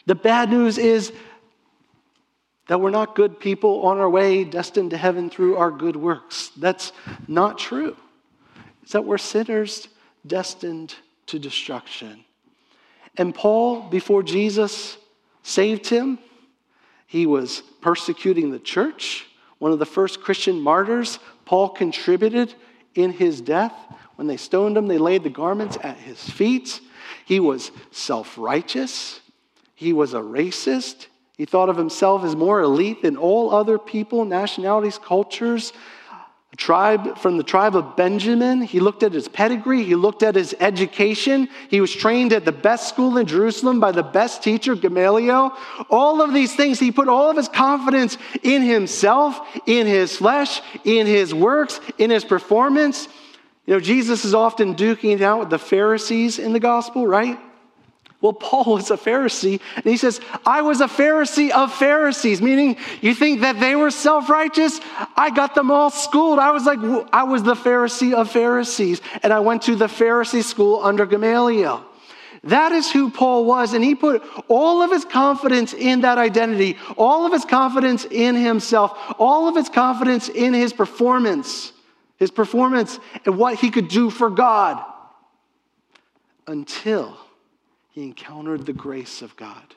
The 0.06 0.16
bad 0.16 0.50
news 0.50 0.78
is 0.78 1.12
that 2.66 2.80
we're 2.80 2.90
not 2.90 3.14
good 3.14 3.38
people 3.38 3.82
on 3.82 3.98
our 3.98 4.10
way 4.10 4.42
destined 4.42 4.90
to 4.90 4.96
heaven 4.96 5.30
through 5.30 5.58
our 5.58 5.70
good 5.70 5.94
works. 5.94 6.50
That's 6.56 6.90
not 7.28 7.56
true. 7.56 7.96
It's 8.82 8.94
that 8.94 9.04
we're 9.04 9.18
sinners 9.18 9.86
destined 10.28 10.94
to 11.26 11.38
destruction. 11.38 12.24
And 13.16 13.34
Paul, 13.34 13.82
before 13.88 14.22
Jesus 14.22 14.96
saved 15.42 15.88
him, 15.88 16.18
he 17.06 17.26
was 17.26 17.62
persecuting 17.80 18.50
the 18.50 18.58
church. 18.58 19.26
One 19.58 19.72
of 19.72 19.78
the 19.78 19.86
first 19.86 20.20
Christian 20.20 20.60
martyrs, 20.60 21.18
Paul 21.44 21.70
contributed 21.70 22.54
in 22.94 23.12
his 23.12 23.40
death. 23.40 23.72
When 24.16 24.26
they 24.26 24.36
stoned 24.36 24.76
him, 24.76 24.86
they 24.86 24.98
laid 24.98 25.24
the 25.24 25.30
garments 25.30 25.78
at 25.82 25.96
his 25.96 26.22
feet. 26.22 26.80
He 27.24 27.40
was 27.40 27.70
self 27.90 28.36
righteous. 28.36 29.20
He 29.74 29.92
was 29.92 30.14
a 30.14 30.20
racist. 30.20 31.06
He 31.36 31.44
thought 31.44 31.68
of 31.68 31.76
himself 31.76 32.24
as 32.24 32.34
more 32.34 32.60
elite 32.60 33.02
than 33.02 33.16
all 33.16 33.54
other 33.54 33.78
people, 33.78 34.24
nationalities, 34.24 34.98
cultures 34.98 35.72
tribe 36.58 37.16
from 37.16 37.38
the 37.38 37.44
tribe 37.44 37.76
of 37.76 37.96
Benjamin. 37.96 38.60
He 38.60 38.80
looked 38.80 39.04
at 39.04 39.12
his 39.12 39.28
pedigree, 39.28 39.84
he 39.84 39.94
looked 39.94 40.22
at 40.22 40.34
his 40.34 40.54
education. 40.60 41.48
He 41.70 41.80
was 41.80 41.94
trained 41.94 42.32
at 42.32 42.44
the 42.44 42.52
best 42.52 42.88
school 42.88 43.16
in 43.16 43.26
Jerusalem 43.26 43.80
by 43.80 43.92
the 43.92 44.02
best 44.02 44.42
teacher, 44.42 44.74
Gamaliel. 44.74 45.56
All 45.88 46.20
of 46.20 46.34
these 46.34 46.54
things, 46.54 46.78
he 46.78 46.90
put 46.92 47.08
all 47.08 47.30
of 47.30 47.36
his 47.36 47.48
confidence 47.48 48.18
in 48.42 48.62
himself, 48.62 49.40
in 49.66 49.86
his 49.86 50.16
flesh, 50.16 50.60
in 50.84 51.06
his 51.06 51.32
works, 51.32 51.80
in 51.96 52.10
his 52.10 52.24
performance. 52.24 53.08
You 53.64 53.74
know, 53.74 53.80
Jesus 53.80 54.24
is 54.24 54.34
often 54.34 54.74
duking 54.74 55.14
it 55.14 55.22
out 55.22 55.38
with 55.38 55.50
the 55.50 55.58
Pharisees 55.58 56.38
in 56.38 56.52
the 56.52 56.60
gospel, 56.60 57.06
right? 57.06 57.38
Well, 58.20 58.32
Paul 58.32 58.74
was 58.74 58.90
a 58.90 58.96
Pharisee, 58.96 59.60
and 59.76 59.84
he 59.84 59.96
says, 59.96 60.20
I 60.44 60.62
was 60.62 60.80
a 60.80 60.88
Pharisee 60.88 61.50
of 61.50 61.72
Pharisees, 61.72 62.42
meaning 62.42 62.76
you 63.00 63.14
think 63.14 63.42
that 63.42 63.60
they 63.60 63.76
were 63.76 63.92
self 63.92 64.28
righteous? 64.28 64.80
I 65.16 65.30
got 65.30 65.54
them 65.54 65.70
all 65.70 65.90
schooled. 65.90 66.40
I 66.40 66.50
was 66.50 66.64
like, 66.66 66.80
I 67.12 67.22
was 67.22 67.44
the 67.44 67.54
Pharisee 67.54 68.12
of 68.12 68.28
Pharisees, 68.30 69.00
and 69.22 69.32
I 69.32 69.38
went 69.38 69.62
to 69.62 69.76
the 69.76 69.86
Pharisee 69.86 70.42
school 70.42 70.82
under 70.82 71.06
Gamaliel. 71.06 71.84
That 72.42 72.72
is 72.72 72.90
who 72.90 73.08
Paul 73.10 73.44
was, 73.44 73.72
and 73.72 73.84
he 73.84 73.94
put 73.94 74.22
all 74.48 74.82
of 74.82 74.90
his 74.90 75.04
confidence 75.04 75.72
in 75.72 76.00
that 76.00 76.18
identity, 76.18 76.76
all 76.96 77.24
of 77.24 77.32
his 77.32 77.44
confidence 77.44 78.04
in 78.04 78.34
himself, 78.34 78.98
all 79.18 79.48
of 79.48 79.54
his 79.54 79.68
confidence 79.68 80.28
in 80.28 80.54
his 80.54 80.72
performance, 80.72 81.72
his 82.16 82.32
performance 82.32 82.98
and 83.24 83.38
what 83.38 83.56
he 83.56 83.70
could 83.70 83.88
do 83.88 84.10
for 84.10 84.28
God 84.28 84.84
until 86.48 87.16
he 87.98 88.04
encountered 88.04 88.64
the 88.64 88.72
grace 88.72 89.22
of 89.22 89.34
God. 89.34 89.74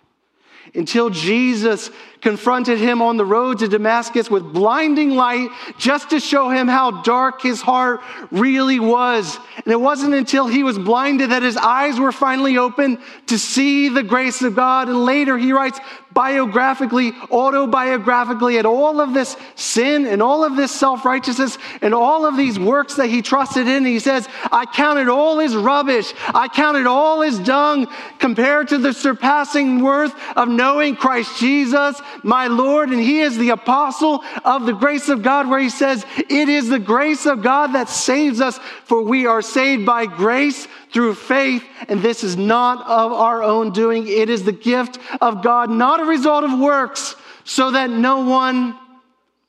Until 0.75 1.09
Jesus 1.09 1.89
confronted 2.21 2.77
him 2.77 3.01
on 3.01 3.17
the 3.17 3.25
road 3.25 3.57
to 3.59 3.67
Damascus 3.67 4.29
with 4.29 4.53
blinding 4.53 5.15
light 5.15 5.49
just 5.79 6.11
to 6.11 6.19
show 6.19 6.49
him 6.49 6.67
how 6.67 7.01
dark 7.01 7.41
his 7.41 7.61
heart 7.61 7.99
really 8.29 8.79
was. 8.79 9.39
And 9.65 9.73
it 9.73 9.81
wasn't 9.81 10.13
until 10.13 10.45
he 10.45 10.61
was 10.61 10.77
blinded 10.77 11.31
that 11.31 11.41
his 11.41 11.57
eyes 11.57 11.99
were 11.99 12.11
finally 12.11 12.59
open 12.59 12.99
to 13.25 13.39
see 13.39 13.89
the 13.89 14.03
grace 14.03 14.43
of 14.43 14.55
God. 14.55 14.87
And 14.87 15.03
later 15.03 15.35
he 15.35 15.51
writes, 15.51 15.79
biographically, 16.13 17.11
autobiographically 17.11 18.59
at 18.59 18.65
all 18.65 18.99
of 18.99 19.13
this 19.13 19.37
sin 19.55 20.05
and 20.05 20.21
all 20.21 20.43
of 20.43 20.55
this 20.55 20.71
self 20.71 21.05
righteousness 21.05 21.57
and 21.81 21.93
all 21.93 22.25
of 22.25 22.37
these 22.37 22.59
works 22.59 22.95
that 22.95 23.07
he 23.07 23.21
trusted 23.21 23.67
in. 23.67 23.85
He 23.85 23.99
says, 23.99 24.27
I 24.51 24.65
counted 24.65 25.07
all 25.07 25.39
his 25.39 25.55
rubbish, 25.55 26.13
I 26.27 26.47
counted 26.47 26.87
all 26.87 27.21
his 27.21 27.39
dung 27.39 27.87
compared 28.19 28.69
to 28.69 28.77
the 28.77 28.93
surpassing 28.93 29.81
worth 29.81 30.13
of 30.35 30.47
knowing 30.47 30.95
Christ 30.95 31.39
Jesus, 31.39 32.01
my 32.23 32.47
Lord. 32.47 32.89
And 32.89 32.99
he 32.99 33.21
is 33.21 33.37
the 33.37 33.49
apostle 33.49 34.23
of 34.43 34.65
the 34.65 34.73
grace 34.73 35.09
of 35.09 35.23
God, 35.23 35.49
where 35.49 35.59
he 35.59 35.69
says, 35.69 36.05
It 36.17 36.49
is 36.49 36.69
the 36.69 36.79
grace 36.79 37.25
of 37.25 37.41
God 37.41 37.73
that 37.73 37.89
saves 37.89 38.41
us, 38.41 38.59
for 38.85 39.01
we 39.01 39.25
are 39.25 39.41
saved 39.41 39.85
by 39.85 40.05
grace 40.05 40.67
through 40.91 41.15
faith, 41.15 41.63
and 41.87 42.01
this 42.01 42.23
is 42.23 42.35
not 42.35 42.85
of 42.85 43.13
our 43.13 43.41
own 43.41 43.71
doing. 43.71 44.07
It 44.07 44.29
is 44.29 44.43
the 44.43 44.51
gift 44.51 44.99
of 45.21 45.41
God, 45.41 45.69
not 45.69 45.99
a 45.99 46.05
result 46.05 46.43
of 46.43 46.59
works, 46.59 47.15
so 47.43 47.71
that 47.71 47.89
no 47.89 48.25
one 48.25 48.77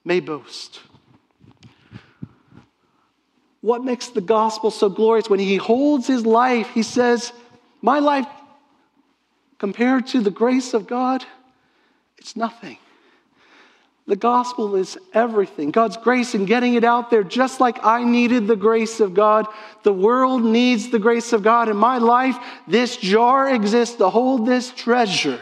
may 0.04 0.20
boast. 0.20 0.80
What 3.60 3.84
makes 3.84 4.08
the 4.08 4.20
gospel 4.20 4.70
so 4.70 4.88
glorious? 4.88 5.30
When 5.30 5.38
he 5.38 5.56
holds 5.56 6.06
his 6.06 6.26
life, 6.26 6.70
he 6.70 6.82
says, 6.82 7.32
My 7.80 8.00
life 8.00 8.26
compared 9.58 10.08
to 10.08 10.20
the 10.20 10.30
grace 10.30 10.74
of 10.74 10.86
God, 10.88 11.24
it's 12.18 12.36
nothing. 12.36 12.78
The 14.06 14.16
gospel 14.16 14.74
is 14.74 14.98
everything. 15.14 15.70
God's 15.70 15.96
grace 15.96 16.34
in 16.34 16.44
getting 16.44 16.74
it 16.74 16.82
out 16.82 17.08
there, 17.08 17.22
just 17.22 17.60
like 17.60 17.84
I 17.84 18.02
needed 18.02 18.48
the 18.48 18.56
grace 18.56 18.98
of 18.98 19.14
God. 19.14 19.46
The 19.84 19.92
world 19.92 20.42
needs 20.42 20.90
the 20.90 20.98
grace 20.98 21.32
of 21.32 21.44
God. 21.44 21.68
In 21.68 21.76
my 21.76 21.98
life, 21.98 22.36
this 22.66 22.96
jar 22.96 23.48
exists 23.48 23.96
to 23.96 24.10
hold 24.10 24.44
this 24.44 24.72
treasure, 24.72 25.40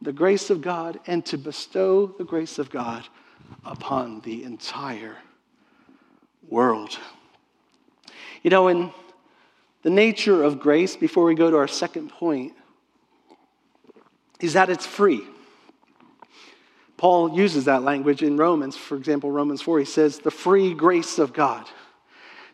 the 0.00 0.12
grace 0.12 0.48
of 0.50 0.62
God, 0.62 1.00
and 1.08 1.26
to 1.26 1.36
bestow 1.36 2.06
the 2.06 2.24
grace 2.24 2.60
of 2.60 2.70
God 2.70 3.08
upon 3.64 4.20
the 4.20 4.44
entire 4.44 5.16
world. 6.48 6.98
You 8.44 8.50
know, 8.50 8.68
in 8.68 8.92
the 9.82 9.90
nature 9.90 10.44
of 10.44 10.60
grace, 10.60 10.94
before 10.94 11.24
we 11.24 11.34
go 11.34 11.50
to 11.50 11.56
our 11.56 11.68
second 11.68 12.10
point, 12.10 12.52
is 14.38 14.52
that 14.52 14.70
it's 14.70 14.86
free. 14.86 15.22
Paul 17.00 17.34
uses 17.34 17.64
that 17.64 17.82
language 17.82 18.22
in 18.22 18.36
Romans. 18.36 18.76
For 18.76 18.94
example, 18.94 19.30
Romans 19.30 19.62
4, 19.62 19.78
he 19.78 19.84
says, 19.86 20.18
the 20.18 20.30
free 20.30 20.74
grace 20.74 21.18
of 21.18 21.32
God. 21.32 21.66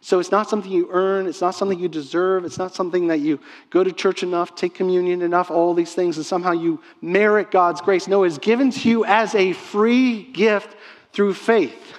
So 0.01 0.21
it's 0.21 0.31
not 0.31 0.49
something 0.49 0.71
you 0.71 0.89
earn, 0.93 1.27
it's 1.27 1.41
not 1.41 1.57
something 1.57 1.81
you 1.81 1.89
deserve, 1.89 2.45
it's 2.45 2.57
not 2.57 2.73
something 2.73 3.09
that 3.09 3.19
you 3.19 3.41
go 3.71 3.83
to 3.83 3.91
church 3.91 4.23
enough, 4.23 4.55
take 4.55 4.73
communion 4.73 5.21
enough, 5.21 5.51
all 5.51 5.75
these 5.75 5.95
things, 5.95 6.17
and 6.17 6.25
somehow 6.25 6.53
you 6.53 6.81
merit 7.03 7.51
God's 7.51 7.81
grace. 7.81 8.07
No, 8.07 8.23
it's 8.23 8.39
given 8.39 8.71
to 8.71 8.89
you 8.89 9.05
as 9.05 9.35
a 9.35 9.53
free 9.53 10.23
gift 10.23 10.77
through 11.13 11.35
faith. 11.35 11.95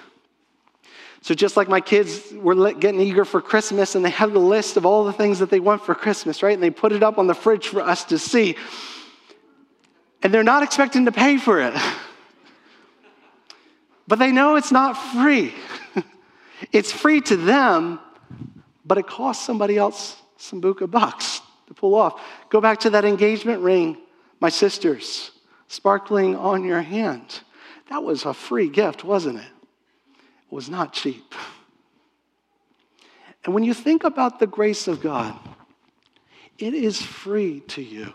So 1.20 1.34
just 1.34 1.54
like 1.54 1.68
my 1.68 1.82
kids 1.82 2.32
were 2.32 2.72
getting 2.72 3.02
eager 3.02 3.26
for 3.26 3.42
Christmas 3.42 3.94
and 3.94 4.02
they 4.02 4.08
have 4.08 4.32
the 4.32 4.38
list 4.38 4.78
of 4.78 4.86
all 4.86 5.04
the 5.04 5.12
things 5.12 5.40
that 5.40 5.50
they 5.50 5.60
want 5.60 5.84
for 5.84 5.94
Christmas, 5.94 6.42
right? 6.42 6.54
And 6.54 6.62
they 6.62 6.70
put 6.70 6.92
it 6.92 7.02
up 7.02 7.18
on 7.18 7.26
the 7.26 7.34
fridge 7.34 7.68
for 7.68 7.82
us 7.82 8.04
to 8.04 8.18
see. 8.18 8.56
And 10.22 10.32
they're 10.32 10.42
not 10.42 10.62
expecting 10.62 11.04
to 11.04 11.12
pay 11.12 11.36
for 11.36 11.60
it. 11.60 11.74
But 14.08 14.18
they 14.18 14.32
know 14.32 14.56
it's 14.56 14.72
not 14.72 14.94
free. 14.94 15.54
it's 16.72 16.90
free 16.90 17.20
to 17.20 17.36
them, 17.36 18.00
but 18.84 18.96
it 18.96 19.06
costs 19.06 19.44
somebody 19.44 19.76
else 19.76 20.20
some 20.38 20.62
buka 20.62 20.90
bucks 20.90 21.42
to 21.66 21.74
pull 21.74 21.94
off. 21.94 22.20
Go 22.48 22.60
back 22.60 22.80
to 22.80 22.90
that 22.90 23.04
engagement 23.04 23.62
ring 23.62 23.98
My 24.40 24.48
sisters, 24.48 25.32
sparkling 25.66 26.36
on 26.36 26.64
your 26.64 26.80
hand. 26.80 27.40
That 27.90 28.02
was 28.02 28.24
a 28.24 28.32
free 28.32 28.68
gift, 28.68 29.04
wasn't 29.04 29.40
it? 29.40 29.52
It 30.16 30.54
was 30.54 30.70
not 30.70 30.92
cheap. 30.92 31.34
And 33.44 33.52
when 33.54 33.64
you 33.64 33.74
think 33.74 34.04
about 34.04 34.38
the 34.38 34.46
grace 34.46 34.88
of 34.88 35.00
God, 35.00 35.38
it 36.58 36.72
is 36.72 37.02
free 37.02 37.60
to 37.68 37.82
you, 37.82 38.14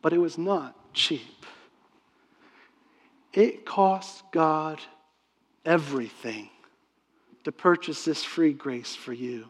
but 0.00 0.12
it 0.12 0.18
was 0.18 0.38
not 0.38 0.94
cheap. 0.94 1.44
It 3.32 3.64
costs 3.64 4.22
God 4.32 4.80
everything 5.64 6.50
to 7.44 7.52
purchase 7.52 8.04
this 8.04 8.24
free 8.24 8.52
grace 8.52 8.94
for 8.94 9.12
you, 9.12 9.46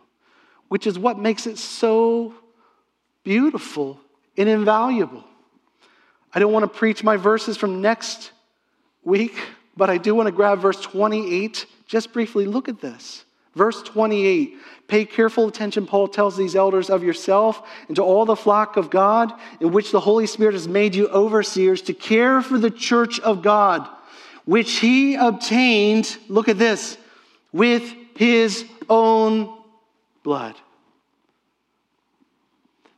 which 0.69 0.87
is 0.87 0.99
what 0.99 1.19
makes 1.19 1.47
it 1.47 1.59
so 1.59 2.35
beautiful 3.25 3.99
and 4.37 4.49
invaluable. 4.49 5.25
I 6.33 6.39
don't 6.39 6.53
want 6.53 6.63
to 6.65 6.79
preach 6.79 7.03
my 7.03 7.17
verses 7.17 7.57
from 7.57 7.81
next 7.81 8.31
week, 9.03 9.37
but 9.77 9.91
I 9.91 9.99
do 9.99 10.15
want 10.15 10.27
to 10.27 10.33
grab 10.33 10.61
verse 10.61 10.81
28. 10.81 11.67
Just 11.87 12.13
briefly 12.13 12.47
look 12.47 12.69
at 12.69 12.81
this. 12.81 13.25
Verse 13.55 13.83
28 13.83 14.57
Pay 14.87 15.05
careful 15.05 15.47
attention, 15.47 15.87
Paul 15.87 16.09
tells 16.09 16.37
these 16.37 16.57
elders 16.57 16.91
of 16.91 17.05
yourself 17.05 17.63
and 17.87 17.95
to 17.95 18.03
all 18.03 18.25
the 18.25 18.35
flock 18.35 18.77
of 18.77 18.91
God, 18.91 19.33
in 19.61 19.71
which 19.71 19.93
the 19.93 20.01
Holy 20.01 20.27
Spirit 20.27 20.55
has 20.55 20.67
made 20.67 20.97
you 20.97 21.07
overseers 21.09 21.81
to 21.83 21.95
care 21.95 22.43
for 22.43 22.59
the 22.59 22.73
church 22.73 23.21
of 23.21 23.41
God, 23.41 23.89
which 24.47 24.79
he 24.79 25.15
obtained, 25.15 26.17
look 26.29 26.49
at 26.49 26.59
this, 26.59 26.97
with 27.53 27.95
his 28.17 28.65
own 28.89 29.57
blood. 30.25 30.57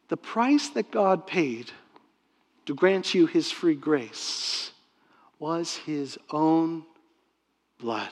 The 0.08 0.16
price 0.16 0.68
that 0.70 0.90
God 0.90 1.26
paid 1.26 1.72
to 2.64 2.74
grant 2.74 3.14
you 3.14 3.26
his 3.26 3.50
free 3.50 3.74
grace 3.74 4.72
was 5.38 5.76
his 5.76 6.18
own 6.30 6.84
blood. 7.78 8.10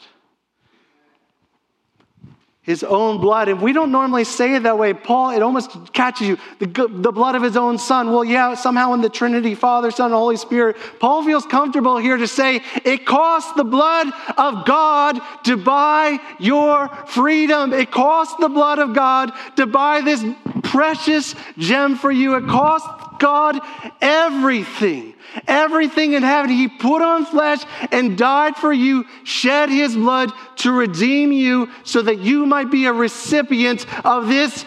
His 2.62 2.85
own 2.85 3.23
blood. 3.23 3.49
And 3.49 3.62
we 3.62 3.73
don't 3.73 3.90
normally 3.90 4.25
say 4.25 4.55
it 4.55 4.64
that 4.64 4.76
way. 4.76 4.93
Paul, 4.93 5.31
it 5.31 5.40
almost 5.40 5.95
catches 5.95 6.29
you. 6.29 6.38
The, 6.59 6.88
the 6.90 7.11
blood 7.11 7.35
of 7.35 7.43
his 7.43 7.57
own 7.57 7.79
son. 7.79 8.12
Well, 8.12 8.23
yeah, 8.23 8.55
somehow 8.55 8.93
in 8.93 9.00
the 9.00 9.09
Trinity, 9.09 9.55
Father, 9.55 9.90
Son, 9.90 10.11
Holy 10.11 10.37
Spirit. 10.37 10.76
Paul 10.99 11.25
feels 11.25 11.47
comfortable 11.47 11.97
here 11.97 12.19
to 12.19 12.29
say 12.29 12.61
it 12.85 13.07
cost 13.07 13.57
the 13.57 13.64
blood 13.64 14.09
of 14.37 14.67
God 14.67 15.19
to 15.45 15.57
buy 15.57 16.19
your 16.38 16.88
freedom. 17.07 17.73
It 17.73 17.90
cost 17.90 18.38
the 18.38 18.50
blood 18.50 18.79
of 18.79 18.95
God 18.95 19.33
to 19.57 19.67
buy 19.67 20.02
this 20.02 20.23
precious 20.62 21.35
gem 21.57 21.97
for 21.97 22.12
you. 22.12 22.35
It 22.37 22.47
cost 22.47 22.87
God 23.21 23.61
everything. 24.00 25.15
Everything 25.47 26.15
in 26.15 26.25
heaven. 26.25 26.50
He 26.50 26.67
put 26.67 27.03
on 27.03 27.25
flesh 27.25 27.61
and 27.93 28.19
died 28.19 28.57
for 28.57 28.73
you, 28.73 29.05
shed 29.23 29.69
his 29.69 29.95
blood 29.95 30.33
to 30.57 30.73
redeem 30.73 31.31
you 31.31 31.71
so 31.85 32.03
that 32.03 32.19
you 32.19 32.47
might 32.47 32.73
be 32.73 32.87
a 32.87 32.93
recipient 32.93 33.87
of 34.05 34.27
this 34.27 34.65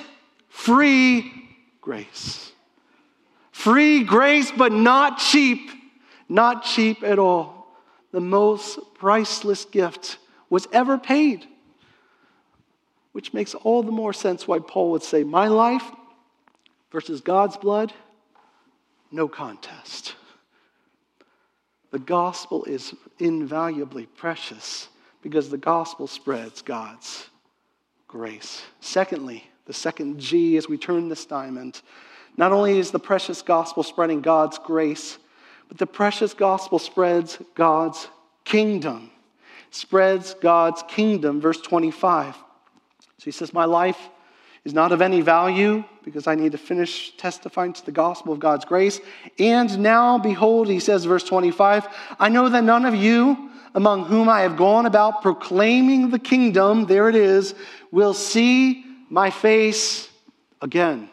free 0.48 1.34
grace. 1.82 2.52
Free 3.52 4.04
grace, 4.04 4.52
but 4.52 4.72
not 4.72 5.18
cheap. 5.18 5.72
Not 6.30 6.64
cheap 6.64 7.04
at 7.04 7.20
all. 7.20 7.68
The 8.12 8.22
most 8.22 8.80
priceless 8.94 9.66
gift 9.66 10.18
was 10.50 10.68
ever 10.72 10.98
paid. 10.98 11.46
Which 13.12 13.34
makes 13.34 13.54
all 13.56 13.84
the 13.84 13.92
more 13.92 14.14
sense 14.14 14.48
why 14.48 14.60
Paul 14.60 14.92
would 14.92 15.04
say, 15.04 15.24
My 15.24 15.48
life 15.48 15.84
versus 16.92 17.22
God's 17.22 17.58
blood, 17.58 17.92
no 19.14 19.28
contest. 19.28 20.16
The 21.92 22.00
gospel 22.00 22.66
is 22.66 22.96
invaluably 23.20 24.08
precious 24.08 24.90
because 25.22 25.50
the 25.50 25.58
gospel 25.58 26.08
spreads 26.08 26.64
God's 26.64 27.30
grace. 28.08 28.64
Secondly, 28.82 29.44
the 29.66 29.74
second 29.74 30.20
G 30.20 30.58
as 30.58 30.68
we 30.68 30.78
turn 30.78 31.08
this 31.08 31.26
diamond, 31.26 31.82
not 32.36 32.52
only 32.52 32.80
is 32.80 32.90
the 32.90 33.00
precious 33.00 33.44
gospel 33.44 33.84
spreading 33.84 34.22
God's 34.22 34.58
grace, 34.58 35.20
but 35.68 35.78
the 35.78 35.86
precious 35.86 36.34
gospel 36.34 36.80
spreads 36.80 37.38
God's 37.54 38.08
kingdom. 38.44 39.12
Spreads 39.70 40.34
God's 40.34 40.84
kingdom, 40.88 41.40
verse 41.40 41.62
25. 41.62 42.36
So 42.36 42.44
he 43.24 43.32
says, 43.32 43.54
My 43.54 43.66
life 43.66 44.10
is 44.66 44.74
not 44.74 44.92
of 44.92 45.02
any 45.02 45.22
value 45.22 45.84
because 46.04 46.28
I 46.28 46.36
need 46.36 46.54
to 46.54 46.58
finish 46.58 47.16
testifying 47.18 47.74
to 47.74 47.86
the 47.86 47.92
gospel 47.92 48.34
of 48.34 48.40
God's 48.40 48.66
grace. 48.66 49.00
And 49.40 49.80
now, 49.80 50.18
behold, 50.18 50.68
he 50.68 50.80
says, 50.80 51.06
verse 51.06 51.24
25, 51.24 51.88
I 52.20 52.30
know 52.30 52.50
that 52.50 52.64
none 52.64 52.86
of 52.86 52.96
you 52.96 53.52
among 53.76 54.06
whom 54.06 54.30
I 54.30 54.42
have 54.42 54.58
gone 54.58 54.86
about 54.86 55.22
proclaiming 55.22 56.10
the 56.10 56.20
kingdom, 56.20 56.86
there 56.86 57.10
it 57.10 57.16
is, 57.16 57.56
will 57.92 58.14
see 58.14 58.86
my 59.10 59.30
face 59.30 60.10
again. 60.62 61.10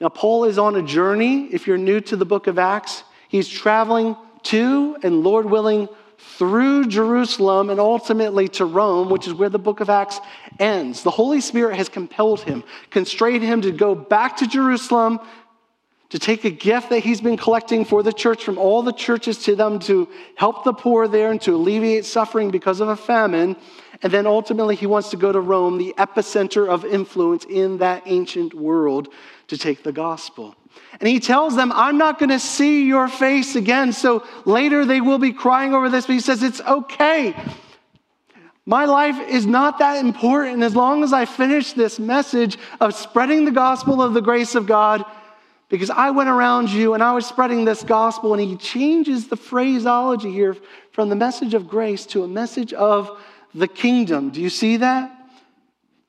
Now, 0.00 0.08
Paul 0.08 0.44
is 0.44 0.58
on 0.58 0.76
a 0.76 0.82
journey. 0.82 1.44
If 1.52 1.66
you're 1.66 1.78
new 1.78 2.00
to 2.02 2.16
the 2.16 2.24
book 2.24 2.48
of 2.48 2.58
Acts, 2.58 3.04
he's 3.28 3.48
traveling 3.48 4.16
to 4.44 4.96
and, 5.02 5.22
Lord 5.22 5.46
willing, 5.46 5.88
through 6.38 6.86
Jerusalem 6.86 7.70
and 7.70 7.78
ultimately 7.78 8.48
to 8.48 8.64
Rome, 8.64 9.10
which 9.10 9.26
is 9.26 9.34
where 9.34 9.48
the 9.48 9.58
book 9.58 9.80
of 9.80 9.90
Acts 9.90 10.20
ends. 10.58 11.02
The 11.02 11.10
Holy 11.10 11.40
Spirit 11.40 11.76
has 11.76 11.88
compelled 11.88 12.40
him, 12.40 12.64
constrained 12.90 13.42
him 13.42 13.62
to 13.62 13.72
go 13.72 13.94
back 13.94 14.36
to 14.38 14.46
Jerusalem, 14.46 15.20
to 16.10 16.18
take 16.18 16.44
a 16.44 16.50
gift 16.50 16.90
that 16.90 16.98
he's 16.98 17.22
been 17.22 17.38
collecting 17.38 17.86
for 17.86 18.02
the 18.02 18.12
church 18.12 18.44
from 18.44 18.58
all 18.58 18.82
the 18.82 18.92
churches 18.92 19.38
to 19.44 19.56
them 19.56 19.78
to 19.78 20.06
help 20.36 20.62
the 20.62 20.72
poor 20.74 21.08
there 21.08 21.30
and 21.30 21.40
to 21.40 21.54
alleviate 21.54 22.04
suffering 22.04 22.50
because 22.50 22.80
of 22.80 22.88
a 22.88 22.96
famine. 22.96 23.56
And 24.02 24.12
then 24.12 24.26
ultimately, 24.26 24.74
he 24.74 24.86
wants 24.86 25.10
to 25.10 25.16
go 25.16 25.32
to 25.32 25.40
Rome, 25.40 25.78
the 25.78 25.94
epicenter 25.96 26.68
of 26.68 26.84
influence 26.84 27.46
in 27.48 27.78
that 27.78 28.02
ancient 28.04 28.52
world, 28.52 29.08
to 29.48 29.56
take 29.56 29.84
the 29.84 29.92
gospel. 29.92 30.54
And 31.00 31.08
he 31.08 31.20
tells 31.20 31.56
them, 31.56 31.72
I'm 31.72 31.98
not 31.98 32.18
going 32.18 32.30
to 32.30 32.38
see 32.38 32.86
your 32.86 33.08
face 33.08 33.56
again. 33.56 33.92
So 33.92 34.24
later 34.44 34.84
they 34.84 35.00
will 35.00 35.18
be 35.18 35.32
crying 35.32 35.74
over 35.74 35.88
this, 35.88 36.06
but 36.06 36.12
he 36.12 36.20
says, 36.20 36.42
It's 36.42 36.60
okay. 36.60 37.34
My 38.64 38.84
life 38.84 39.18
is 39.28 39.44
not 39.44 39.80
that 39.80 40.04
important 40.04 40.62
as 40.62 40.76
long 40.76 41.02
as 41.02 41.12
I 41.12 41.24
finish 41.24 41.72
this 41.72 41.98
message 41.98 42.58
of 42.80 42.94
spreading 42.94 43.44
the 43.44 43.50
gospel 43.50 44.00
of 44.00 44.14
the 44.14 44.20
grace 44.20 44.54
of 44.54 44.66
God, 44.66 45.04
because 45.68 45.90
I 45.90 46.10
went 46.10 46.28
around 46.28 46.70
you 46.70 46.94
and 46.94 47.02
I 47.02 47.12
was 47.12 47.26
spreading 47.26 47.64
this 47.64 47.82
gospel. 47.82 48.34
And 48.34 48.42
he 48.42 48.56
changes 48.56 49.26
the 49.26 49.36
phraseology 49.36 50.30
here 50.30 50.56
from 50.92 51.08
the 51.08 51.16
message 51.16 51.54
of 51.54 51.66
grace 51.66 52.06
to 52.06 52.22
a 52.22 52.28
message 52.28 52.72
of 52.72 53.18
the 53.54 53.66
kingdom. 53.66 54.30
Do 54.30 54.40
you 54.40 54.50
see 54.50 54.76
that? 54.76 55.21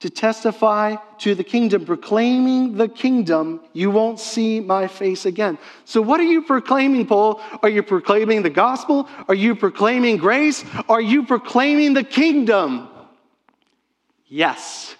To 0.03 0.09
testify 0.09 0.97
to 1.17 1.33
the 1.33 1.45
kingdom, 1.45 1.85
proclaiming 1.85 2.75
the 2.75 2.89
kingdom, 2.89 3.61
you 3.71 3.89
won't 3.89 4.19
see 4.19 4.59
my 4.59 4.85
face 4.85 5.25
again. 5.25 5.57
So, 5.85 6.01
what 6.01 6.19
are 6.19 6.25
you 6.25 6.41
proclaiming, 6.41 7.07
Paul? 7.07 7.39
Are 7.61 7.69
you 7.69 7.81
proclaiming 7.81 8.43
the 8.43 8.49
gospel? 8.49 9.07
Are 9.29 9.33
you 9.33 9.55
proclaiming 9.55 10.17
grace? 10.17 10.65
Are 10.89 10.99
you 10.99 11.25
proclaiming 11.25 11.93
the 11.93 12.03
kingdom? 12.03 12.89
Yes 14.27 14.97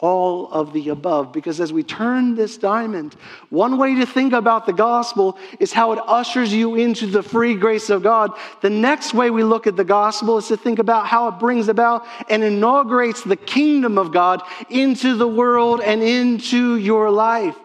all 0.00 0.50
of 0.50 0.72
the 0.72 0.88
above. 0.88 1.32
Because 1.32 1.60
as 1.60 1.72
we 1.72 1.82
turn 1.82 2.34
this 2.34 2.56
diamond, 2.56 3.14
one 3.50 3.78
way 3.78 3.94
to 3.96 4.06
think 4.06 4.32
about 4.32 4.66
the 4.66 4.72
gospel 4.72 5.38
is 5.58 5.72
how 5.72 5.92
it 5.92 6.00
ushers 6.06 6.52
you 6.52 6.74
into 6.74 7.06
the 7.06 7.22
free 7.22 7.54
grace 7.54 7.90
of 7.90 8.02
God. 8.02 8.32
The 8.62 8.70
next 8.70 9.14
way 9.14 9.30
we 9.30 9.44
look 9.44 9.66
at 9.66 9.76
the 9.76 9.84
gospel 9.84 10.38
is 10.38 10.48
to 10.48 10.56
think 10.56 10.78
about 10.78 11.06
how 11.06 11.28
it 11.28 11.38
brings 11.38 11.68
about 11.68 12.06
and 12.28 12.42
inaugurates 12.42 13.22
the 13.22 13.36
kingdom 13.36 13.98
of 13.98 14.12
God 14.12 14.42
into 14.70 15.16
the 15.16 15.28
world 15.28 15.80
and 15.80 16.02
into 16.02 16.76
your 16.76 17.10
life. 17.10 17.56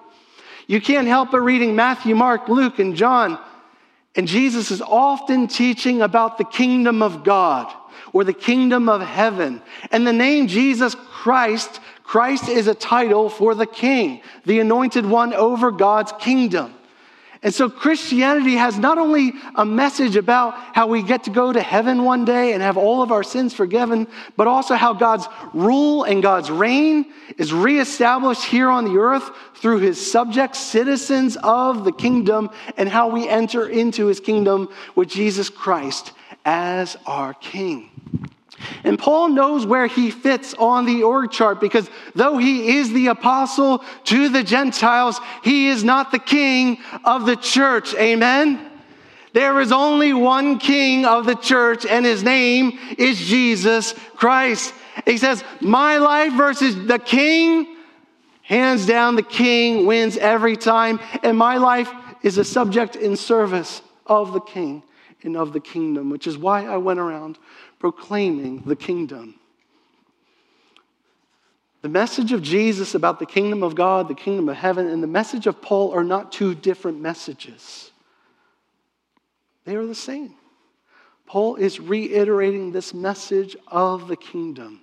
You 0.67 0.81
can't 0.81 1.07
help 1.07 1.31
but 1.31 1.41
reading 1.41 1.75
Matthew, 1.75 2.15
Mark, 2.15 2.49
Luke, 2.49 2.79
and 2.79 2.95
John. 2.95 3.39
And 4.15 4.27
Jesus 4.27 4.71
is 4.71 4.81
often 4.81 5.47
teaching 5.47 6.01
about 6.01 6.37
the 6.37 6.43
kingdom 6.43 7.01
of 7.01 7.23
God 7.23 7.71
or 8.13 8.23
the 8.23 8.33
kingdom 8.33 8.87
of 8.87 9.01
heaven. 9.01 9.61
And 9.91 10.07
the 10.07 10.13
name 10.13 10.47
Jesus 10.47 10.95
Christ 10.95 11.81
Christ 12.05 12.49
is 12.49 12.67
a 12.67 12.75
title 12.75 13.29
for 13.29 13.55
the 13.55 13.65
king, 13.65 14.21
the 14.45 14.59
anointed 14.59 15.05
one 15.05 15.33
over 15.33 15.71
God's 15.71 16.13
kingdom. 16.19 16.73
And 17.41 17.53
so 17.53 17.69
Christianity 17.69 18.55
has 18.55 18.79
not 18.79 18.97
only 18.97 19.33
a 19.53 19.65
message 19.65 20.15
about 20.15 20.55
how 20.55 20.87
we 20.87 21.03
get 21.03 21.25
to 21.25 21.29
go 21.29 21.53
to 21.53 21.61
heaven 21.61 22.03
one 22.03 22.25
day 22.25 22.53
and 22.53 22.61
have 22.63 22.77
all 22.77 23.03
of 23.03 23.11
our 23.11 23.21
sins 23.21 23.53
forgiven, 23.53 24.07
but 24.35 24.47
also 24.47 24.75
how 24.75 24.93
God's 24.93 25.27
rule 25.53 26.03
and 26.03 26.23
God's 26.23 26.49
reign 26.49 27.05
is 27.37 27.53
reestablished 27.53 28.45
here 28.45 28.69
on 28.69 28.85
the 28.85 28.97
earth 28.99 29.29
through 29.55 29.79
his 29.79 30.11
subject 30.11 30.55
citizens 30.55 31.37
of 31.43 31.85
the 31.85 31.91
kingdom 31.91 32.49
and 32.77 32.89
how 32.89 33.09
we 33.09 33.27
enter 33.27 33.67
into 33.67 34.07
his 34.07 34.19
kingdom 34.19 34.69
with 34.95 35.09
Jesus 35.09 35.49
Christ 35.49 36.13
as 36.45 36.97
our 37.05 37.33
king. 37.35 37.94
And 38.83 38.97
Paul 38.97 39.29
knows 39.29 39.65
where 39.65 39.87
he 39.87 40.11
fits 40.11 40.53
on 40.53 40.85
the 40.85 41.03
org 41.03 41.31
chart 41.31 41.59
because 41.59 41.89
though 42.13 42.37
he 42.37 42.77
is 42.77 42.91
the 42.93 43.07
apostle 43.07 43.83
to 44.05 44.29
the 44.29 44.43
Gentiles, 44.43 45.19
he 45.43 45.67
is 45.67 45.83
not 45.83 46.11
the 46.11 46.19
king 46.19 46.79
of 47.03 47.25
the 47.25 47.35
church. 47.35 47.93
Amen? 47.95 48.71
There 49.33 49.59
is 49.59 49.71
only 49.73 50.13
one 50.13 50.59
king 50.59 51.05
of 51.05 51.25
the 51.25 51.35
church, 51.35 51.85
and 51.85 52.05
his 52.05 52.23
name 52.23 52.79
is 52.97 53.19
Jesus 53.19 53.93
Christ. 54.15 54.73
He 55.05 55.17
says, 55.17 55.43
My 55.59 55.97
life 55.97 56.31
versus 56.33 56.87
the 56.87 56.99
king, 56.99 57.75
hands 58.43 58.85
down, 58.85 59.17
the 59.17 59.23
king 59.23 59.85
wins 59.85 60.15
every 60.15 60.55
time. 60.55 61.01
And 61.21 61.37
my 61.37 61.57
life 61.57 61.91
is 62.23 62.37
a 62.37 62.45
subject 62.45 62.95
in 62.95 63.17
service 63.17 63.81
of 64.05 64.31
the 64.31 64.39
king 64.39 64.83
and 65.23 65.35
of 65.35 65.53
the 65.53 65.59
kingdom, 65.59 66.09
which 66.09 66.27
is 66.27 66.37
why 66.37 66.65
I 66.65 66.77
went 66.77 66.99
around 66.99 67.37
proclaiming 67.79 68.61
the 68.65 68.75
kingdom. 68.75 69.35
The 71.81 71.89
message 71.89 72.31
of 72.31 72.41
Jesus 72.41 72.95
about 72.95 73.19
the 73.19 73.25
kingdom 73.25 73.61
of 73.61 73.75
God, 73.75 74.07
the 74.07 74.15
kingdom 74.15 74.49
of 74.49 74.55
heaven, 74.55 74.87
and 74.87 75.03
the 75.03 75.07
message 75.07 75.45
of 75.45 75.61
Paul 75.61 75.91
are 75.91 76.03
not 76.03 76.31
two 76.31 76.55
different 76.55 76.99
messages. 76.99 77.91
They 79.65 79.75
are 79.75 79.85
the 79.85 79.93
same. 79.93 80.33
Paul 81.27 81.55
is 81.55 81.79
reiterating 81.79 82.71
this 82.71 82.93
message 82.93 83.55
of 83.67 84.07
the 84.07 84.15
kingdom. 84.15 84.81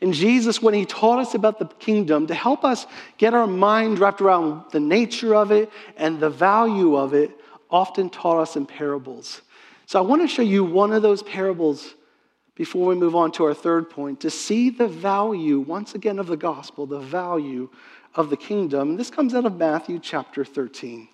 And 0.00 0.12
Jesus, 0.12 0.60
when 0.60 0.74
he 0.74 0.84
taught 0.84 1.18
us 1.18 1.34
about 1.34 1.58
the 1.58 1.66
kingdom, 1.66 2.26
to 2.26 2.34
help 2.34 2.64
us 2.64 2.86
get 3.16 3.34
our 3.34 3.46
mind 3.46 3.98
wrapped 3.98 4.20
around 4.20 4.64
the 4.70 4.80
nature 4.80 5.34
of 5.34 5.50
it 5.50 5.70
and 5.96 6.20
the 6.20 6.30
value 6.30 6.96
of 6.96 7.14
it, 7.14 7.30
often 7.70 8.10
taught 8.10 8.40
us 8.40 8.56
in 8.56 8.66
parables. 8.66 9.42
So 9.86 9.98
I 9.98 10.02
want 10.02 10.22
to 10.22 10.28
show 10.28 10.42
you 10.42 10.64
one 10.64 10.92
of 10.92 11.02
those 11.02 11.22
parables 11.22 11.94
before 12.54 12.86
we 12.86 12.94
move 12.94 13.14
on 13.14 13.30
to 13.32 13.44
our 13.44 13.54
third 13.54 13.90
point 13.90 14.20
to 14.20 14.30
see 14.30 14.70
the 14.70 14.88
value, 14.88 15.60
once 15.60 15.94
again, 15.94 16.18
of 16.18 16.26
the 16.26 16.36
gospel, 16.36 16.86
the 16.86 16.98
value 16.98 17.68
of 18.14 18.30
the 18.30 18.36
kingdom. 18.36 18.90
And 18.90 18.98
this 18.98 19.10
comes 19.10 19.34
out 19.34 19.44
of 19.44 19.56
Matthew 19.56 19.98
chapter 19.98 20.44
13, 20.44 21.08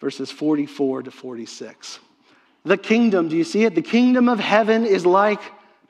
verses 0.00 0.30
44 0.30 1.04
to 1.04 1.10
46. 1.10 1.98
The 2.64 2.76
kingdom, 2.76 3.28
do 3.28 3.36
you 3.36 3.44
see 3.44 3.64
it? 3.64 3.74
The 3.74 3.82
kingdom 3.82 4.28
of 4.28 4.38
heaven 4.38 4.84
is 4.84 5.06
like 5.06 5.40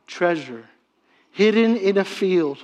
treasure 0.07 0.70
hidden 1.31 1.77
in 1.77 1.99
a 1.99 2.05
field 2.05 2.59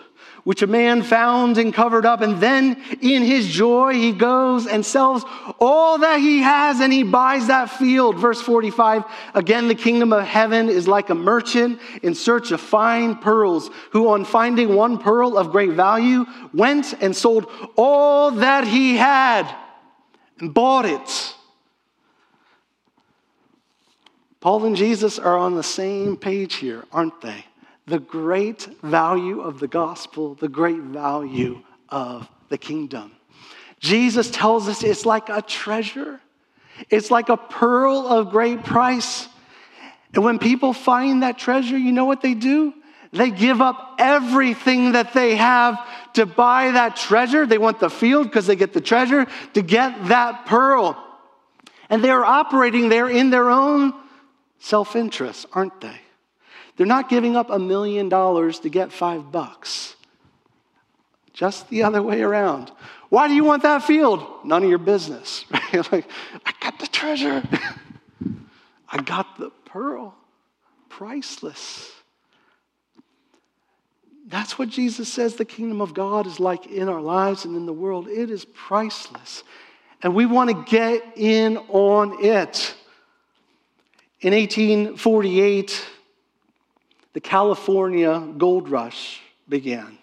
which 0.46 0.62
a 0.62 0.66
man 0.68 1.02
found 1.02 1.59
and 1.59 1.74
covered 1.74 2.07
up. 2.07 2.20
And 2.20 2.40
then 2.40 2.81
in 3.00 3.24
his 3.24 3.48
joy, 3.48 3.94
he 3.94 4.12
goes 4.12 4.68
and 4.68 4.87
sells 4.87 5.24
all 5.59 5.98
that 5.98 6.20
he 6.20 6.38
has 6.38 6.79
and 6.79 6.92
he 6.92 7.02
buys 7.02 7.48
that 7.48 7.68
field. 7.68 8.16
Verse 8.16 8.40
45 8.40 9.02
again, 9.35 9.66
the 9.66 9.74
kingdom 9.74 10.12
of 10.12 10.22
heaven 10.22 10.68
is 10.68 10.87
like 10.87 11.11
a 11.11 11.16
merchant 11.16 11.81
in 12.05 12.14
search 12.14 12.52
of 12.52 12.61
fine 12.61 13.16
pearls, 13.16 13.70
who 13.90 14.09
on 14.11 14.24
finding 14.24 14.76
one 14.76 14.98
pearl 14.98 15.37
of 15.37 15.50
great 15.50 15.72
value 15.72 16.24
went 16.55 16.94
and 17.02 17.16
sold 17.16 17.50
all 17.74 18.31
that 18.31 18.64
he 18.68 18.96
had 18.96 19.52
and 20.38 20.55
bought 20.55 20.87
it. 20.87 21.35
Paul 24.38 24.64
and 24.64 24.76
Jesus 24.76 25.18
are 25.18 25.37
on 25.37 25.57
the 25.57 25.64
same 25.64 26.16
page 26.16 26.55
here, 26.55 26.85
aren't 26.92 27.20
they? 27.20 27.46
The 27.87 27.99
great 27.99 28.68
value 28.83 29.40
of 29.40 29.61
the 29.61 29.68
gospel, 29.68 30.35
the 30.35 30.49
great 30.49 30.81
value 30.81 31.62
of 31.88 32.29
the 32.49 32.59
kingdom. 32.59 33.12
Jesus 33.79 34.31
tells 34.31 34.68
us 34.68 34.83
it's 34.83 35.07
like 35.07 35.29
a 35.29 35.42
treasure, 35.42 36.20
it's 36.90 37.11
like 37.11 37.29
a 37.29 37.37
pearl 37.37 38.07
of 38.07 38.31
great 38.31 38.64
price. 38.64 39.29
And 40.14 40.25
when 40.25 40.38
people 40.38 40.72
find 40.72 41.22
that 41.22 41.38
treasure, 41.38 41.77
you 41.77 41.92
know 41.92 42.07
what 42.07 42.22
they 42.22 42.35
do? 42.35 42.72
They 43.12 43.31
give 43.31 43.61
up 43.61 43.96
everything 43.99 44.92
that 44.92 45.12
they 45.12 45.37
have 45.37 45.79
to 46.14 46.27
buy 46.27 46.72
that 46.72 46.96
treasure. 46.96 47.46
They 47.46 47.59
want 47.59 47.81
the 47.81 47.90
field 47.90 48.27
because 48.27 48.46
they 48.46 48.57
get 48.57 48.72
the 48.72 48.81
treasure 48.81 49.27
to 49.55 49.62
get 49.62 50.09
that 50.09 50.46
pearl. 50.46 51.03
And 51.88 52.03
they're 52.03 52.25
operating 52.25 52.88
there 52.88 53.09
in 53.09 53.31
their 53.31 53.51
own 53.51 53.94
self 54.59 54.96
interest, 54.96 55.46
aren't 55.53 55.81
they? 55.81 56.01
They're 56.76 56.86
not 56.86 57.08
giving 57.08 57.36
up 57.36 57.50
a 57.50 57.58
million 57.58 58.08
dollars 58.08 58.60
to 58.60 58.68
get 58.68 58.92
five 58.92 59.32
bucks. 59.32 59.94
Just 61.32 61.68
the 61.68 61.82
other 61.82 62.02
way 62.02 62.22
around. 62.22 62.72
Why 63.08 63.28
do 63.28 63.34
you 63.34 63.44
want 63.44 63.62
that 63.62 63.82
field? 63.82 64.26
None 64.44 64.62
of 64.62 64.68
your 64.68 64.78
business. 64.78 65.44
Right? 65.72 65.92
like, 65.92 66.08
I 66.46 66.52
got 66.60 66.78
the 66.78 66.86
treasure. 66.86 67.42
I 68.88 69.02
got 69.02 69.38
the 69.38 69.50
pearl. 69.66 70.14
Priceless. 70.88 71.92
That's 74.28 74.58
what 74.58 74.68
Jesus 74.68 75.12
says 75.12 75.34
the 75.34 75.44
kingdom 75.44 75.80
of 75.80 75.92
God 75.92 76.26
is 76.26 76.40
like 76.40 76.66
in 76.66 76.88
our 76.88 77.00
lives 77.00 77.44
and 77.44 77.56
in 77.56 77.66
the 77.66 77.72
world. 77.72 78.08
It 78.08 78.30
is 78.30 78.44
priceless. 78.44 79.44
And 80.02 80.14
we 80.14 80.24
want 80.24 80.50
to 80.50 80.64
get 80.70 81.02
in 81.16 81.58
on 81.68 82.24
it. 82.24 82.74
In 84.20 84.32
1848, 84.32 85.86
the 87.16 87.20
California 87.22 88.20
gold 88.37 88.68
rush 88.68 89.22
began. 89.48 89.96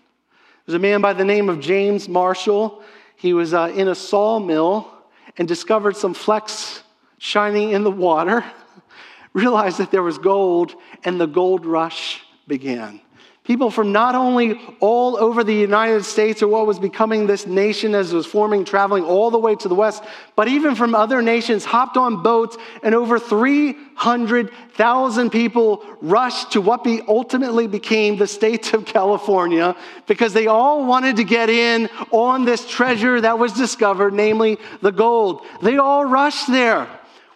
There's 0.65 0.73
a 0.73 0.80
man 0.80 0.99
by 0.99 1.13
the 1.13 1.23
name 1.23 1.47
of 1.47 1.60
James 1.60 2.10
Marshall. 2.10 2.82
He 3.17 3.34
was 3.34 3.54
uh, 3.54 3.71
in 3.76 3.88
a 3.88 3.93
sawmill 3.93 4.91
and 5.38 5.47
discovered 5.47 5.95
some 5.95 6.15
flecks 6.15 6.82
shining 7.19 7.69
in 7.69 7.84
the 7.84 7.91
water, 7.91 8.43
realized 9.34 9.78
that 9.78 9.91
there 9.91 10.02
was 10.02 10.17
gold, 10.17 10.73
and 11.04 11.21
the 11.21 11.28
gold 11.28 11.67
rush 11.67 12.21
began. 12.47 12.99
People 13.43 13.69
from 13.69 13.91
not 13.91 14.15
only 14.15 14.58
all 14.79 15.17
over 15.17 15.43
the 15.43 15.53
United 15.53 16.06
States 16.06 16.41
or 16.41 16.47
what 16.47 16.65
was 16.65 16.79
becoming 16.79 17.27
this 17.27 17.45
nation 17.45 17.93
as 17.93 18.13
it 18.13 18.15
was 18.15 18.25
forming, 18.25 18.63
traveling 18.63 19.03
all 19.03 19.32
the 19.32 19.38
way 19.38 19.53
to 19.53 19.67
the 19.67 19.75
west, 19.75 20.01
but 20.38 20.47
even 20.47 20.75
from 20.75 20.95
other 20.95 21.21
nations 21.21 21.65
hopped 21.65 21.97
on 21.97 22.23
boats, 22.23 22.56
and 22.84 22.95
over 22.95 23.19
300,000 23.19 25.29
people 25.29 25.84
rushed 25.99 26.53
to 26.53 26.62
what 26.62 26.86
be 26.86 27.01
ultimately 27.06 27.67
became 27.67 28.15
the 28.15 28.27
state 28.27 28.73
of 28.73 28.86
California 28.86 29.75
because 30.08 30.32
they 30.32 30.47
all 30.47 30.86
wanted 30.86 31.17
to 31.17 31.25
get 31.25 31.49
in 31.49 31.89
on 32.12 32.45
this 32.45 32.65
treasure 32.65 33.19
that 33.19 33.38
was 33.38 33.51
discovered, 33.51 34.13
namely 34.13 34.58
the 34.82 34.91
gold. 34.91 35.41
They 35.62 35.75
all 35.75 36.06
rushed 36.06 36.47
there. 36.47 36.88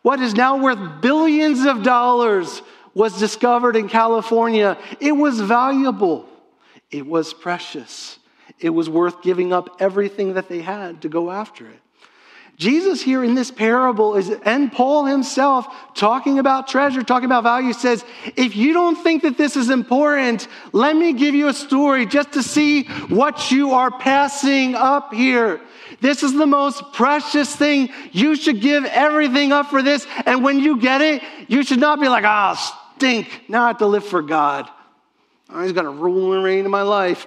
What 0.03 0.21
is 0.21 0.35
now 0.35 0.55
worth 0.55 1.01
billions 1.01 1.65
of 1.65 1.83
dollars 1.83 2.61
was 2.97 3.19
discovered 3.19 3.75
in 3.75 3.87
California, 3.87 4.75
it 4.99 5.11
was 5.11 5.39
valuable, 5.39 6.27
it 6.89 7.05
was 7.05 7.31
precious, 7.31 8.17
it 8.59 8.71
was 8.71 8.89
worth 8.89 9.21
giving 9.21 9.53
up 9.53 9.77
everything 9.79 10.33
that 10.33 10.49
they 10.49 10.61
had 10.61 10.99
to 11.03 11.07
go 11.07 11.29
after 11.29 11.67
it. 11.67 11.79
Jesus 12.55 12.99
here 12.99 13.23
in 13.23 13.35
this 13.35 13.51
parable 13.51 14.15
is, 14.15 14.31
and 14.43 14.71
Paul 14.71 15.05
himself 15.05 15.67
talking 15.93 16.39
about 16.39 16.67
treasure, 16.67 17.03
talking 17.03 17.27
about 17.27 17.43
value, 17.43 17.71
says, 17.71 18.03
if 18.35 18.55
you 18.55 18.73
don't 18.73 18.95
think 18.95 19.21
that 19.21 19.37
this 19.37 19.55
is 19.55 19.69
important, 19.69 20.47
let 20.73 20.95
me 20.95 21.13
give 21.13 21.35
you 21.35 21.49
a 21.49 21.53
story 21.53 22.07
just 22.07 22.31
to 22.31 22.41
see 22.41 22.85
what 23.09 23.51
you 23.51 23.73
are 23.73 23.91
passing 23.91 24.73
up 24.73 25.13
here. 25.13 25.61
This 26.01 26.23
is 26.23 26.33
the 26.33 26.47
most 26.47 26.81
precious 26.93 27.55
thing. 27.55 27.89
You 28.11 28.35
should 28.35 28.59
give 28.59 28.85
everything 28.85 29.51
up 29.51 29.67
for 29.67 29.83
this. 29.83 30.07
And 30.25 30.43
when 30.43 30.59
you 30.59 30.79
get 30.79 31.01
it, 31.01 31.21
you 31.47 31.61
should 31.61 31.79
not 31.79 31.99
be 31.99 32.07
like, 32.07 32.23
ah, 32.23 32.85
stink. 32.97 33.43
Now 33.47 33.65
I 33.65 33.67
have 33.67 33.77
to 33.79 33.87
live 33.87 34.05
for 34.05 34.21
God. 34.21 34.69
Oh, 35.49 35.63
he's 35.63 35.71
going 35.71 35.85
to 35.85 35.91
rule 35.91 36.33
and 36.33 36.43
reign 36.43 36.65
in 36.65 36.71
my 36.71 36.81
life. 36.81 37.25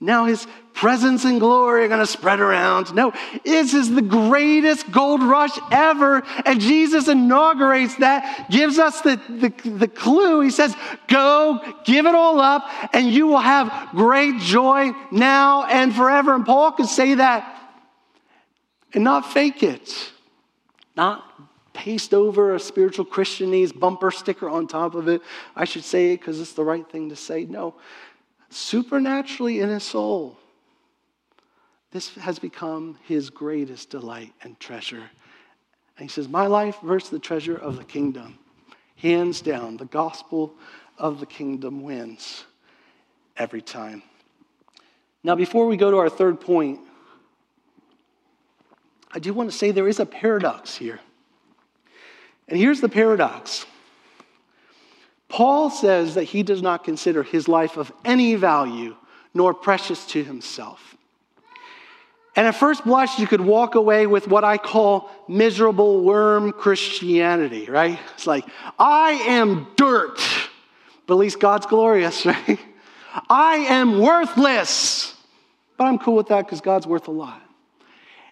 Now 0.00 0.26
his 0.26 0.46
presence 0.72 1.24
and 1.24 1.40
glory 1.40 1.84
are 1.84 1.88
going 1.88 2.00
to 2.00 2.06
spread 2.06 2.38
around. 2.38 2.94
No, 2.94 3.12
this 3.44 3.72
is 3.72 3.90
the 3.90 4.02
greatest 4.02 4.90
gold 4.90 5.22
rush 5.22 5.58
ever. 5.72 6.22
And 6.44 6.60
Jesus 6.60 7.08
inaugurates 7.08 7.96
that, 7.96 8.50
gives 8.50 8.78
us 8.78 9.00
the, 9.00 9.20
the, 9.28 9.70
the 9.70 9.88
clue. 9.88 10.40
He 10.40 10.50
says, 10.50 10.74
Go, 11.08 11.60
give 11.84 12.06
it 12.06 12.14
all 12.14 12.40
up, 12.40 12.68
and 12.92 13.10
you 13.10 13.26
will 13.26 13.38
have 13.38 13.88
great 13.92 14.38
joy 14.40 14.92
now 15.10 15.64
and 15.64 15.94
forever. 15.94 16.34
And 16.34 16.44
Paul 16.44 16.72
could 16.72 16.86
say 16.86 17.14
that 17.14 17.52
and 18.92 19.02
not 19.02 19.32
fake 19.32 19.62
it, 19.62 20.12
not 20.94 21.24
paste 21.76 22.14
over 22.14 22.54
a 22.54 22.58
spiritual 22.58 23.04
Christianese 23.04 23.78
bumper 23.78 24.10
sticker 24.10 24.48
on 24.48 24.66
top 24.66 24.94
of 24.94 25.08
it. 25.08 25.20
I 25.54 25.66
should 25.66 25.84
say 25.84 26.12
it 26.12 26.20
because 26.20 26.40
it's 26.40 26.54
the 26.54 26.64
right 26.64 26.88
thing 26.90 27.10
to 27.10 27.16
say. 27.16 27.44
No, 27.44 27.74
supernaturally 28.48 29.60
in 29.60 29.68
his 29.68 29.84
soul, 29.84 30.38
this 31.92 32.14
has 32.14 32.38
become 32.38 32.98
his 33.04 33.28
greatest 33.28 33.90
delight 33.90 34.32
and 34.42 34.58
treasure. 34.58 35.10
And 35.98 36.02
he 36.04 36.08
says, 36.08 36.28
My 36.28 36.46
life 36.46 36.78
versus 36.82 37.10
the 37.10 37.18
treasure 37.18 37.56
of 37.56 37.76
the 37.76 37.84
kingdom. 37.84 38.38
Hands 38.96 39.38
down, 39.42 39.76
the 39.76 39.84
gospel 39.84 40.54
of 40.96 41.20
the 41.20 41.26
kingdom 41.26 41.82
wins 41.82 42.46
every 43.36 43.60
time. 43.60 44.02
Now, 45.22 45.34
before 45.34 45.66
we 45.66 45.76
go 45.76 45.90
to 45.90 45.98
our 45.98 46.08
third 46.08 46.40
point, 46.40 46.80
I 49.12 49.18
do 49.18 49.34
want 49.34 49.50
to 49.50 49.56
say 49.56 49.70
there 49.70 49.88
is 49.88 50.00
a 50.00 50.06
paradox 50.06 50.74
here. 50.74 51.00
And 52.48 52.58
here's 52.58 52.80
the 52.80 52.88
paradox 52.88 53.66
Paul 55.28 55.70
says 55.70 56.14
that 56.14 56.24
he 56.24 56.42
does 56.42 56.62
not 56.62 56.84
consider 56.84 57.22
his 57.22 57.48
life 57.48 57.76
of 57.76 57.92
any 58.04 58.34
value 58.36 58.96
nor 59.34 59.52
precious 59.52 60.06
to 60.06 60.24
himself. 60.24 60.96
And 62.36 62.46
at 62.46 62.54
first 62.54 62.84
blush, 62.84 63.18
you 63.18 63.26
could 63.26 63.40
walk 63.40 63.74
away 63.74 64.06
with 64.06 64.28
what 64.28 64.44
I 64.44 64.58
call 64.58 65.10
miserable 65.26 66.02
worm 66.02 66.52
Christianity, 66.52 67.66
right? 67.66 67.98
It's 68.14 68.26
like, 68.26 68.44
I 68.78 69.12
am 69.26 69.66
dirt, 69.76 70.20
but 71.06 71.14
at 71.14 71.18
least 71.18 71.40
God's 71.40 71.64
glorious, 71.66 72.26
right? 72.26 72.60
I 73.30 73.56
am 73.56 74.00
worthless, 74.00 75.14
but 75.78 75.84
I'm 75.84 75.98
cool 75.98 76.14
with 76.14 76.28
that 76.28 76.44
because 76.44 76.60
God's 76.60 76.86
worth 76.86 77.08
a 77.08 77.12
lot. 77.12 77.40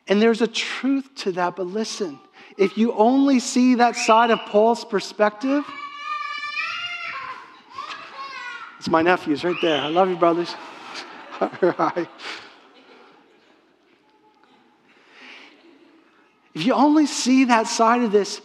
And 0.07 0.21
there's 0.21 0.43
a 0.43 0.47
truth 0.47 1.09
to 1.17 1.33
that, 1.33 1.57
but 1.57 1.67
listen, 1.67 2.19
if 2.57 2.79
you 2.79 2.93
only 2.93 3.41
see 3.41 3.77
that 3.77 3.97
side 3.97 4.31
of 4.31 4.39
Paul's 4.41 4.85
perspective, 4.85 5.65
it's 8.79 8.89
my 8.89 9.03
nephews 9.03 9.45
right 9.45 9.57
there. 9.63 9.81
I 9.81 9.89
love 9.89 10.09
you, 10.09 10.17
brothers. 10.17 10.55
If 16.55 16.65
you 16.65 16.73
only 16.73 17.07
see 17.07 17.45
that 17.47 17.67
side 17.67 18.03
of 18.03 18.13
this, 18.13 18.41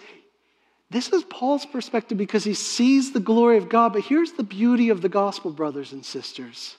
this 0.90 1.10
is 1.10 1.24
Paul's 1.26 1.66
perspective 1.66 2.18
because 2.18 2.44
he 2.44 2.56
sees 2.56 3.12
the 3.12 3.20
glory 3.20 3.58
of 3.58 3.70
God. 3.70 3.94
But 3.94 4.04
here's 4.04 4.32
the 4.32 4.44
beauty 4.44 4.90
of 4.90 5.02
the 5.02 5.10
gospel, 5.10 5.52
brothers 5.52 5.94
and 5.94 6.04
sisters. 6.04 6.76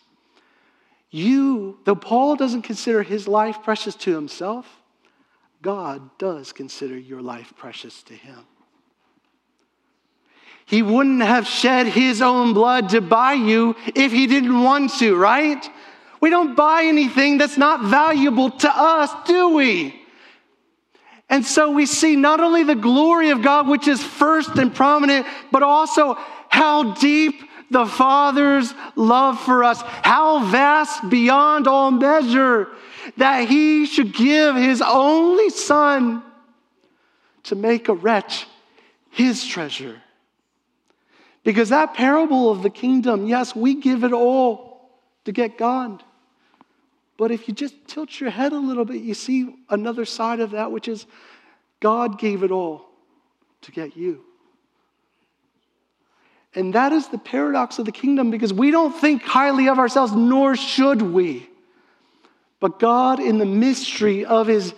You, 1.11 1.79
though 1.85 1.95
Paul 1.95 2.35
doesn't 2.35 2.63
consider 2.63 3.03
his 3.03 3.29
life 3.29 3.63
precious 3.63 3.95
to 3.97 4.15
himself, 4.15 4.80
God 5.63 6.19
does 6.19 6.53
consider 6.53 6.97
your 6.97 7.21
life 7.21 7.53
precious 7.57 8.03
to 8.05 8.15
him. 8.15 8.47
He 10.65 10.83
wouldn't 10.83 11.23
have 11.23 11.47
shed 11.47 11.89
his 11.89 12.23
own 12.23 12.55
blood 12.55 12.91
to 12.91 13.01
buy 13.01 13.33
you 13.33 13.75
if 13.95 14.13
he 14.13 14.27
didn't 14.27 14.63
want 14.63 14.93
to, 14.99 15.17
right? 15.17 15.69
We 16.21 16.31
don't 16.31 16.55
buy 16.55 16.85
anything 16.85 17.39
that's 17.39 17.59
not 17.59 17.83
valuable 17.83 18.51
to 18.51 18.71
us, 18.73 19.11
do 19.27 19.51
we? 19.51 20.01
And 21.29 21.45
so 21.45 21.71
we 21.71 21.87
see 21.87 22.17
not 22.17 22.41
only 22.41 22.63
the 22.63 22.75
glory 22.75 23.31
of 23.31 23.43
God, 23.43 23.69
which 23.69 23.89
is 23.89 24.03
first 24.03 24.57
and 24.57 24.75
prominent, 24.75 25.27
but 25.51 25.63
also 25.63 26.17
how 26.49 26.95
deep 26.95 27.43
the 27.71 27.87
Father's 27.87 28.75
love 28.97 29.41
for 29.41 29.63
us, 29.63 29.81
how 29.83 30.45
vast 30.51 31.09
beyond 31.09 31.69
all 31.69 31.91
measure 31.91 32.69
that 33.17 33.49
He 33.49 33.87
should 33.87 34.13
give 34.15 34.57
His 34.57 34.83
only 34.83 35.51
Son 35.51 36.23
to 37.45 37.55
make 37.55 37.89
a 37.89 37.95
wretch 37.95 38.47
His 39.11 39.45
treasure. 39.47 40.01
Because 41.43 41.71
that 41.71 41.95
parable 41.95 42.51
of 42.51 42.63
the 42.63 42.71
kingdom, 42.71 43.27
yes, 43.27 43.57
we 43.57 43.75
give 43.75 44.05
it 44.05 44.13
all 44.13 44.91
to 45.25 45.33
get 45.33 45.57
God. 45.57 46.03
But 47.17 47.31
if 47.31 47.49
you 47.49 47.55
just 47.55 47.75
tilt 47.87 48.19
your 48.19 48.31
head 48.31 48.53
a 48.53 48.59
little 48.59 48.85
bit, 48.85 49.03
you 49.03 49.15
see 49.15 49.55
another 49.69 50.05
side 50.05 50.41
of 50.41 50.53
that, 50.53 50.73
which 50.73 50.89
is 50.89 51.07
God 51.79 52.19
gave 52.19 52.43
it 52.43 52.51
all 52.51 52.87
to 53.63 53.73
get 53.73 53.97
you. 53.97 54.25
And 56.55 56.75
that 56.75 56.93
is 56.93 57.09
the 57.09 57.19
paradox 57.19 57.79
of 57.79 57.87
the 57.87 57.93
kingdom 57.93 58.31
because 58.31 58.53
we 58.53 58.71
don't 58.71 58.93
think 58.93 59.23
highly 59.23 59.69
of 59.69 59.79
ourselves, 59.79 60.13
nor 60.13 60.57
should 60.57 61.01
we. 61.01 61.49
But 62.61 62.79
God, 62.79 63.19
in 63.19 63.39
the 63.39 63.47
mystery 63.47 64.25
of 64.25 64.47
his 64.47 64.75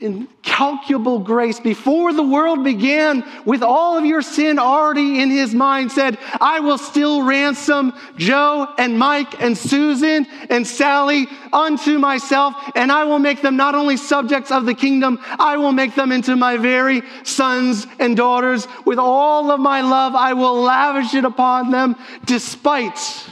incalculable 0.00 1.18
grace 1.18 1.60
before 1.60 2.12
the 2.14 2.22
world 2.22 2.64
began 2.64 3.22
with 3.44 3.62
all 3.62 3.98
of 3.98 4.06
your 4.06 4.22
sin 4.22 4.58
already 4.58 5.20
in 5.20 5.28
his 5.28 5.54
mind 5.54 5.92
said 5.92 6.16
i 6.40 6.58
will 6.58 6.78
still 6.78 7.22
ransom 7.22 7.92
joe 8.16 8.66
and 8.78 8.98
mike 8.98 9.42
and 9.42 9.56
susan 9.56 10.26
and 10.48 10.66
sally 10.66 11.26
unto 11.52 11.98
myself 11.98 12.54
and 12.74 12.90
i 12.90 13.04
will 13.04 13.18
make 13.18 13.42
them 13.42 13.58
not 13.58 13.74
only 13.74 13.94
subjects 13.94 14.50
of 14.50 14.64
the 14.64 14.72
kingdom 14.72 15.18
i 15.38 15.58
will 15.58 15.72
make 15.72 15.94
them 15.94 16.10
into 16.12 16.34
my 16.34 16.56
very 16.56 17.02
sons 17.22 17.86
and 17.98 18.16
daughters. 18.16 18.66
With 18.86 18.98
all 18.98 19.50
of 19.50 19.60
my 19.60 19.82
love 19.82 20.14
i 20.14 20.32
will 20.32 20.62
lavish 20.62 21.14
it 21.14 21.26
upon 21.26 21.70
them 21.72 21.94
despite 22.24 23.28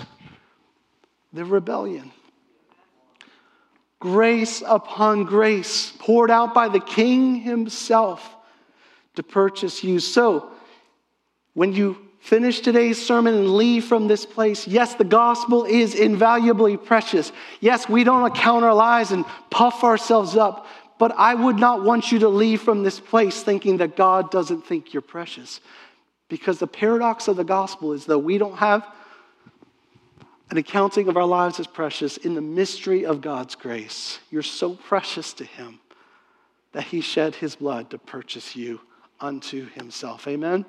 the 1.32 1.46
rebellion 1.46 2.12
grace 4.00 4.62
upon 4.66 5.24
grace 5.24 5.92
poured 5.98 6.30
out 6.30 6.54
by 6.54 6.68
the 6.68 6.80
King 6.80 7.36
Himself 7.36 8.36
to 9.16 9.22
purchase 9.22 9.82
you. 9.82 9.98
So, 10.00 10.50
when 11.54 11.72
you 11.72 11.98
finish 12.20 12.60
today's 12.60 13.04
sermon 13.04 13.34
and 13.34 13.54
leave 13.54 13.84
from 13.84 14.06
this 14.06 14.24
place, 14.24 14.68
yes, 14.68 14.94
the 14.94 15.04
gospel 15.04 15.64
is 15.64 15.94
invaluably 15.94 16.76
precious. 16.76 17.32
Yes, 17.60 17.88
we 17.88 18.04
don't 18.04 18.30
account 18.30 18.64
our 18.64 18.74
lives 18.74 19.10
and 19.10 19.24
puff 19.50 19.82
ourselves 19.82 20.36
up, 20.36 20.66
but 20.98 21.12
I 21.16 21.34
would 21.34 21.56
not 21.56 21.82
want 21.82 22.12
you 22.12 22.20
to 22.20 22.28
leave 22.28 22.60
from 22.60 22.82
this 22.82 23.00
place 23.00 23.42
thinking 23.42 23.78
that 23.78 23.96
God 23.96 24.30
doesn't 24.30 24.66
think 24.66 24.92
you're 24.92 25.00
precious. 25.00 25.60
Because 26.28 26.58
the 26.58 26.66
paradox 26.66 27.26
of 27.26 27.36
the 27.36 27.44
gospel 27.44 27.92
is 27.92 28.04
that 28.06 28.18
we 28.18 28.38
don't 28.38 28.58
have 28.58 28.86
an 30.50 30.56
accounting 30.56 31.08
of 31.08 31.16
our 31.16 31.26
lives 31.26 31.60
as 31.60 31.66
precious 31.66 32.16
in 32.16 32.34
the 32.34 32.40
mystery 32.40 33.04
of 33.04 33.20
God's 33.20 33.54
grace. 33.54 34.18
You're 34.30 34.42
so 34.42 34.74
precious 34.74 35.32
to 35.34 35.44
Him 35.44 35.80
that 36.72 36.84
He 36.84 37.00
shed 37.00 37.34
His 37.34 37.56
blood 37.56 37.90
to 37.90 37.98
purchase 37.98 38.56
you 38.56 38.80
unto 39.20 39.66
Himself. 39.70 40.26
Amen? 40.26 40.64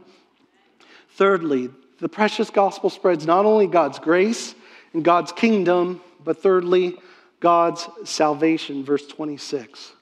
Thirdly, 1.12 1.70
the 2.00 2.10
precious 2.10 2.50
gospel 2.50 2.90
spreads 2.90 3.26
not 3.26 3.46
only 3.46 3.68
God's 3.68 4.00
grace 4.00 4.54
and 4.94 5.04
God's 5.04 5.32
kingdom, 5.32 6.02
but 6.24 6.42
thirdly, 6.42 6.98
God's 7.40 7.88
salvation. 8.04 8.84
Verse 8.84 9.08
26. 9.08 9.94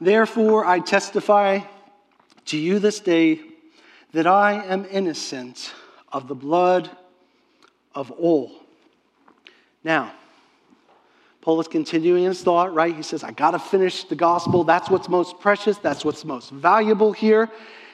Therefore, 0.00 0.64
I 0.64 0.78
testify 0.78 1.60
to 2.46 2.56
you 2.56 2.78
this 2.78 3.00
day 3.00 3.40
that 4.12 4.26
I 4.26 4.64
am 4.64 4.86
innocent 4.90 5.74
of 6.10 6.26
the 6.26 6.34
blood 6.34 6.90
of 7.94 8.10
all. 8.10 8.52
Now, 9.82 10.12
Paul 11.40 11.60
is 11.60 11.68
continuing 11.68 12.24
his 12.24 12.42
thought, 12.42 12.74
right? 12.74 12.94
He 12.94 13.02
says, 13.02 13.24
I 13.24 13.30
got 13.30 13.52
to 13.52 13.58
finish 13.58 14.04
the 14.04 14.14
gospel. 14.14 14.62
That's 14.64 14.90
what's 14.90 15.08
most 15.08 15.40
precious. 15.40 15.78
That's 15.78 16.04
what's 16.04 16.24
most 16.24 16.50
valuable 16.50 17.12
here. 17.12 17.48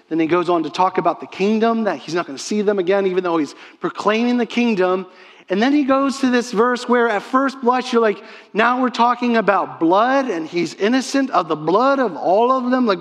Then 0.09 0.18
he 0.18 0.26
goes 0.26 0.48
on 0.48 0.62
to 0.64 0.70
talk 0.70 0.98
about 0.98 1.20
the 1.20 1.26
kingdom, 1.26 1.85
that 1.85 1.98
he's 1.98 2.14
not 2.14 2.26
going 2.26 2.37
to 2.37 2.42
see 2.42 2.62
them 2.62 2.78
again, 2.78 3.06
even 3.06 3.22
though 3.24 3.38
he's 3.38 3.54
proclaiming 3.80 4.37
the 4.37 4.46
kingdom. 4.46 5.06
And 5.48 5.62
then 5.62 5.72
he 5.72 5.85
goes 5.85 6.18
to 6.20 6.30
this 6.30 6.52
verse 6.52 6.88
where 6.88 7.09
at 7.09 7.22
first 7.22 7.61
blush, 7.61 7.92
you're 7.92 8.02
like, 8.02 8.22
now 8.52 8.80
we're 8.80 8.90
talking 8.90 9.37
about 9.37 9.78
blood, 9.78 10.28
and 10.28 10.46
he's 10.46 10.74
innocent 10.74 11.30
of 11.30 11.46
the 11.46 11.56
blood 11.56 12.00
of 12.00 12.16
all 12.16 12.50
of 12.50 12.70
them. 12.70 12.87
Like, 12.87 12.98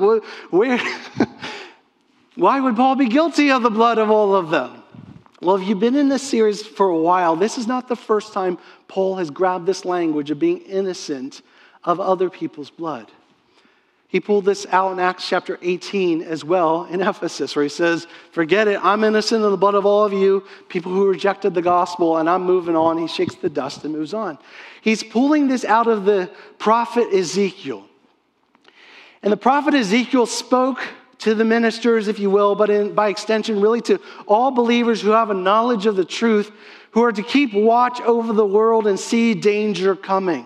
where? 0.52 0.80
Why 2.36 2.60
would 2.60 2.76
Paul 2.76 2.96
be 2.96 3.08
guilty 3.08 3.52
of 3.52 3.64
the 3.64 3.72
blood 3.72 3.98
of 3.98 4.12
all 4.12 4.36
of 4.36 4.50
them? 4.50 4.84
Well, 5.42 5.58
if 5.58 5.68
you've 5.68 5.80
been 5.80 5.96
in 5.96 6.08
this 6.08 6.24
series 6.24 6.66
for 6.66 6.88
a 6.88 6.98
while, 6.98 7.36
this 7.36 7.58
is 7.58 7.68
not 7.68 7.88
the 7.88 7.96
first 7.96 8.32
time 8.32 8.58
Paul 8.88 9.18
has 9.18 9.30
grabbed 9.30 9.66
this 9.66 9.84
language 9.84 10.32
of 10.32 10.40
being 10.40 10.60
innocent 10.60 11.42
of 11.84 12.00
other 12.00 12.30
people's 12.30 12.70
blood. 12.70 13.12
He 14.08 14.22
pulled 14.22 14.46
this 14.46 14.66
out 14.72 14.94
in 14.94 15.00
Acts 15.00 15.28
chapter 15.28 15.60
18 15.62 16.22
as 16.22 16.46
well 16.46 16.86
in 16.86 17.02
Ephesus, 17.02 17.54
where 17.54 17.64
he 17.64 17.70
says, 17.70 18.08
Forget 18.32 18.70
it, 18.70 18.80
I'm 18.82 19.04
innocent 19.04 19.44
of 19.44 19.52
the 19.52 19.58
blood 19.58 19.76
of 19.76 19.86
all 19.86 20.06
of 20.06 20.14
you, 20.14 20.46
people 20.70 20.94
who 20.94 21.10
rejected 21.10 21.54
the 21.54 21.62
gospel, 21.62 22.18
and 22.18 22.30
I'm 22.30 22.44
moving 22.44 22.78
on. 22.78 22.98
He 22.98 23.08
shakes 23.08 23.36
the 23.36 23.50
dust 23.50 23.84
and 23.84 23.94
moves 23.94 24.14
on. 24.14 24.38
He's 24.82 25.04
pulling 25.04 25.50
this 25.50 25.66
out 25.66 25.88
of 25.88 26.06
the 26.06 26.32
prophet 26.60 27.14
Ezekiel. 27.14 27.86
And 29.22 29.34
the 29.34 29.38
prophet 29.38 29.74
Ezekiel 29.74 30.28
spoke 30.28 30.80
to 31.20 31.34
the 31.34 31.46
ministers, 31.46 32.08
if 32.08 32.20
you 32.20 32.30
will, 32.30 32.56
but 32.56 32.70
in, 32.70 32.94
by 32.94 33.10
extension, 33.10 33.62
really 33.62 33.82
to 33.82 34.00
all 34.28 34.52
believers 34.52 35.02
who 35.02 35.12
have 35.12 35.30
a 35.30 35.34
knowledge 35.34 35.86
of 35.86 35.96
the 35.96 36.06
truth, 36.06 36.52
who 36.92 37.04
are 37.04 37.12
to 37.12 37.24
keep 37.24 37.54
watch 37.54 38.02
over 38.02 38.34
the 38.34 38.46
world 38.46 38.88
and 38.88 39.00
see 39.00 39.34
danger 39.34 39.96
coming. 39.96 40.46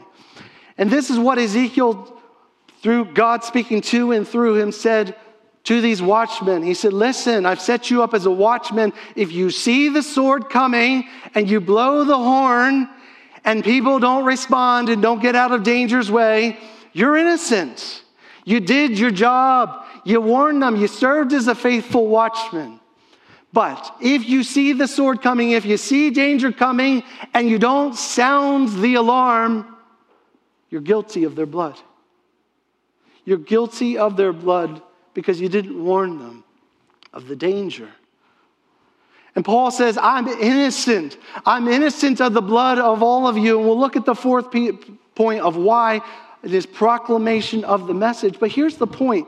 And 0.77 0.89
this 0.89 1.09
is 1.09 1.19
what 1.19 1.37
Ezekiel, 1.37 2.21
through 2.81 3.05
God 3.13 3.43
speaking 3.43 3.81
to 3.81 4.11
and 4.11 4.27
through 4.27 4.55
him, 4.55 4.71
said 4.71 5.15
to 5.65 5.81
these 5.81 6.01
watchmen. 6.01 6.63
He 6.63 6.73
said, 6.73 6.93
Listen, 6.93 7.45
I've 7.45 7.61
set 7.61 7.91
you 7.91 8.01
up 8.01 8.13
as 8.13 8.25
a 8.25 8.31
watchman. 8.31 8.93
If 9.15 9.31
you 9.31 9.51
see 9.51 9.89
the 9.89 10.01
sword 10.01 10.49
coming 10.49 11.07
and 11.35 11.49
you 11.49 11.59
blow 11.59 12.03
the 12.03 12.17
horn 12.17 12.89
and 13.45 13.63
people 13.63 13.99
don't 13.99 14.25
respond 14.25 14.89
and 14.89 15.01
don't 15.01 15.21
get 15.21 15.35
out 15.35 15.51
of 15.51 15.63
danger's 15.63 16.09
way, 16.09 16.57
you're 16.93 17.17
innocent. 17.17 18.03
You 18.45 18.59
did 18.59 18.97
your 18.97 19.11
job. 19.11 19.85
You 20.09 20.21
warned 20.21 20.63
them. 20.63 20.75
You 20.75 20.87
served 20.87 21.33
as 21.33 21.47
a 21.47 21.53
faithful 21.53 22.07
watchman. 22.07 22.79
But 23.53 23.95
if 24.01 24.27
you 24.27 24.43
see 24.43 24.73
the 24.73 24.87
sword 24.87 25.21
coming, 25.21 25.51
if 25.51 25.65
you 25.65 25.77
see 25.77 26.09
danger 26.09 26.51
coming, 26.51 27.03
and 27.35 27.47
you 27.47 27.59
don't 27.59 27.95
sound 27.95 28.81
the 28.81 28.95
alarm, 28.95 29.77
you're 30.71 30.81
guilty 30.81 31.25
of 31.25 31.35
their 31.35 31.45
blood. 31.45 31.79
You're 33.23 33.37
guilty 33.37 33.99
of 33.99 34.17
their 34.17 34.33
blood 34.33 34.81
because 35.13 35.39
you 35.39 35.47
didn't 35.47 35.79
warn 35.79 36.17
them 36.17 36.43
of 37.13 37.27
the 37.27 37.35
danger. 37.35 37.89
And 39.35 39.45
Paul 39.45 39.69
says, 39.69 39.95
I'm 39.95 40.27
innocent. 40.27 41.17
I'm 41.45 41.67
innocent 41.67 42.19
of 42.19 42.33
the 42.33 42.41
blood 42.41 42.79
of 42.79 43.03
all 43.03 43.27
of 43.27 43.37
you. 43.37 43.59
And 43.59 43.67
we'll 43.67 43.79
look 43.79 43.95
at 43.95 44.05
the 44.05 44.15
fourth 44.15 44.47
point 45.13 45.41
of 45.41 45.55
why 45.55 46.01
it 46.41 46.51
is 46.51 46.65
proclamation 46.65 47.63
of 47.63 47.85
the 47.85 47.93
message. 47.93 48.39
But 48.39 48.49
here's 48.49 48.77
the 48.77 48.87
point 48.87 49.27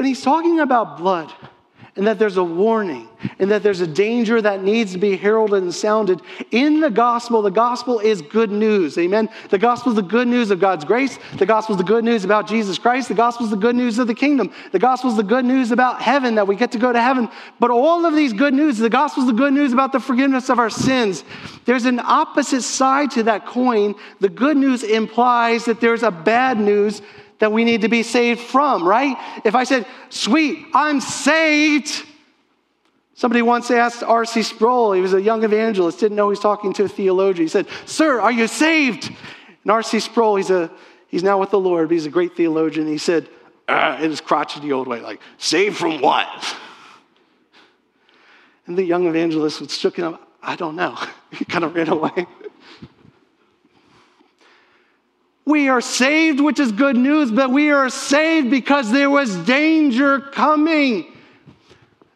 when 0.00 0.06
he's 0.06 0.22
talking 0.22 0.60
about 0.60 0.96
blood, 0.96 1.30
and 1.94 2.06
that 2.06 2.18
there's 2.18 2.38
a 2.38 2.42
warning 2.42 3.06
and 3.38 3.50
that 3.50 3.62
there's 3.62 3.82
a 3.82 3.86
danger 3.86 4.40
that 4.40 4.62
needs 4.62 4.92
to 4.92 4.98
be 4.98 5.14
heralded 5.14 5.62
and 5.62 5.74
sounded. 5.74 6.22
In 6.52 6.80
the 6.80 6.88
gospel, 6.88 7.42
the 7.42 7.50
gospel 7.50 7.98
is 7.98 8.22
good 8.22 8.50
news. 8.50 8.96
Amen. 8.96 9.28
The 9.50 9.58
gospel 9.58 9.92
is 9.92 9.96
the 9.96 10.02
good 10.02 10.26
news 10.26 10.50
of 10.50 10.58
God's 10.58 10.86
grace. 10.86 11.18
The 11.36 11.44
gospel 11.44 11.74
is 11.74 11.78
the 11.78 11.84
good 11.86 12.02
news 12.02 12.24
about 12.24 12.48
Jesus 12.48 12.78
Christ. 12.78 13.08
The 13.08 13.14
gospel 13.14 13.44
is 13.44 13.50
the 13.50 13.58
good 13.58 13.76
news 13.76 13.98
of 13.98 14.06
the 14.06 14.14
kingdom. 14.14 14.54
The 14.72 14.78
gospel 14.78 15.10
is 15.10 15.18
the 15.18 15.22
good 15.22 15.44
news 15.44 15.70
about 15.70 16.00
heaven, 16.00 16.36
that 16.36 16.46
we 16.46 16.56
get 16.56 16.72
to 16.72 16.78
go 16.78 16.94
to 16.94 17.02
heaven. 17.02 17.28
But 17.58 17.70
all 17.70 18.06
of 18.06 18.14
these 18.14 18.32
good 18.32 18.54
news, 18.54 18.78
the 18.78 18.88
gospel 18.88 19.24
is 19.24 19.26
the 19.26 19.34
good 19.34 19.52
news 19.52 19.74
about 19.74 19.92
the 19.92 20.00
forgiveness 20.00 20.48
of 20.48 20.58
our 20.58 20.70
sins. 20.70 21.24
There's 21.66 21.84
an 21.84 22.00
opposite 22.00 22.62
side 22.62 23.10
to 23.10 23.24
that 23.24 23.44
coin. 23.44 23.96
The 24.20 24.30
good 24.30 24.56
news 24.56 24.82
implies 24.82 25.66
that 25.66 25.82
there's 25.82 26.04
a 26.04 26.10
bad 26.10 26.58
news 26.58 27.02
that 27.40 27.50
we 27.50 27.64
need 27.64 27.80
to 27.80 27.88
be 27.88 28.02
saved 28.02 28.40
from, 28.40 28.86
right? 28.86 29.16
If 29.44 29.54
I 29.54 29.64
said, 29.64 29.86
sweet, 30.10 30.66
I'm 30.72 31.00
saved. 31.00 32.04
Somebody 33.14 33.42
once 33.42 33.70
asked 33.70 34.02
R.C. 34.02 34.42
Sproul, 34.42 34.92
he 34.92 35.00
was 35.00 35.14
a 35.14 35.20
young 35.20 35.42
evangelist, 35.42 35.98
didn't 35.98 36.16
know 36.16 36.26
he 36.26 36.30
was 36.30 36.40
talking 36.40 36.72
to 36.74 36.84
a 36.84 36.88
theologian. 36.88 37.44
He 37.44 37.48
said, 37.48 37.66
Sir, 37.86 38.20
are 38.20 38.30
you 38.32 38.46
saved? 38.46 39.08
And 39.64 39.70
R.C. 39.70 40.00
Sproul, 40.00 40.36
he's, 40.36 40.50
a, 40.50 40.70
he's 41.08 41.22
now 41.22 41.38
with 41.38 41.50
the 41.50 41.58
Lord, 41.58 41.88
but 41.88 41.94
he's 41.94 42.06
a 42.06 42.10
great 42.10 42.36
theologian. 42.36 42.86
He 42.86 42.98
said, 42.98 43.28
uh, 43.68 43.98
in 44.00 44.10
his 44.10 44.20
crotchety 44.20 44.72
old 44.72 44.88
way, 44.88 45.00
like, 45.00 45.20
saved 45.38 45.76
from 45.76 46.00
what? 46.00 46.56
And 48.66 48.76
the 48.76 48.84
young 48.84 49.06
evangelist 49.06 49.60
was 49.60 49.76
shook 49.76 49.96
him 49.96 50.14
up. 50.14 50.32
I 50.42 50.56
don't 50.56 50.76
know. 50.76 50.98
he 51.32 51.44
kind 51.44 51.64
of 51.64 51.74
ran 51.74 51.88
away. 51.88 52.26
We 55.44 55.68
are 55.68 55.80
saved, 55.80 56.40
which 56.40 56.60
is 56.60 56.72
good 56.72 56.96
news, 56.96 57.30
but 57.30 57.50
we 57.50 57.70
are 57.70 57.90
saved 57.90 58.50
because 58.50 58.90
there 58.90 59.10
was 59.10 59.34
danger 59.38 60.20
coming. 60.20 61.06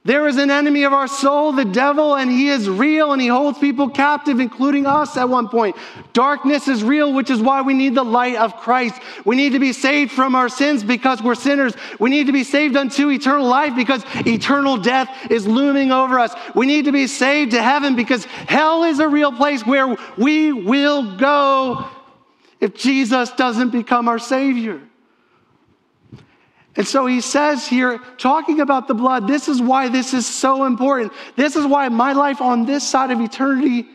There 0.06 0.28
is 0.28 0.36
an 0.36 0.50
enemy 0.50 0.82
of 0.82 0.92
our 0.92 1.08
soul, 1.08 1.52
the 1.52 1.64
devil, 1.64 2.14
and 2.14 2.30
he 2.30 2.50
is 2.50 2.68
real 2.68 3.14
and 3.14 3.22
he 3.22 3.28
holds 3.28 3.58
people 3.58 3.88
captive, 3.88 4.38
including 4.38 4.84
us 4.84 5.16
at 5.16 5.30
one 5.30 5.48
point. 5.48 5.76
Darkness 6.12 6.68
is 6.68 6.84
real, 6.84 7.14
which 7.14 7.30
is 7.30 7.40
why 7.40 7.62
we 7.62 7.72
need 7.72 7.94
the 7.94 8.04
light 8.04 8.36
of 8.36 8.54
Christ. 8.58 9.00
We 9.24 9.34
need 9.34 9.52
to 9.52 9.58
be 9.58 9.72
saved 9.72 10.12
from 10.12 10.34
our 10.34 10.50
sins 10.50 10.84
because 10.84 11.22
we're 11.22 11.34
sinners. 11.34 11.72
We 11.98 12.10
need 12.10 12.26
to 12.26 12.34
be 12.34 12.44
saved 12.44 12.76
unto 12.76 13.08
eternal 13.08 13.46
life 13.46 13.74
because 13.74 14.04
eternal 14.26 14.76
death 14.76 15.08
is 15.30 15.46
looming 15.46 15.90
over 15.90 16.18
us. 16.18 16.34
We 16.54 16.66
need 16.66 16.84
to 16.84 16.92
be 16.92 17.06
saved 17.06 17.52
to 17.52 17.62
heaven 17.62 17.96
because 17.96 18.26
hell 18.26 18.84
is 18.84 18.98
a 18.98 19.08
real 19.08 19.32
place 19.32 19.64
where 19.64 19.96
we 20.18 20.52
will 20.52 21.16
go 21.16 21.88
if 22.64 22.74
Jesus 22.74 23.30
doesn't 23.32 23.72
become 23.72 24.08
our 24.08 24.18
Savior. 24.18 24.80
And 26.76 26.86
so 26.86 27.04
he 27.04 27.20
says 27.20 27.66
here, 27.68 27.98
talking 28.16 28.62
about 28.62 28.88
the 28.88 28.94
blood, 28.94 29.28
this 29.28 29.48
is 29.48 29.60
why 29.60 29.90
this 29.90 30.14
is 30.14 30.26
so 30.26 30.64
important. 30.64 31.12
This 31.36 31.56
is 31.56 31.66
why 31.66 31.90
my 31.90 32.14
life 32.14 32.40
on 32.40 32.64
this 32.64 32.82
side 32.82 33.10
of 33.10 33.20
eternity 33.20 33.86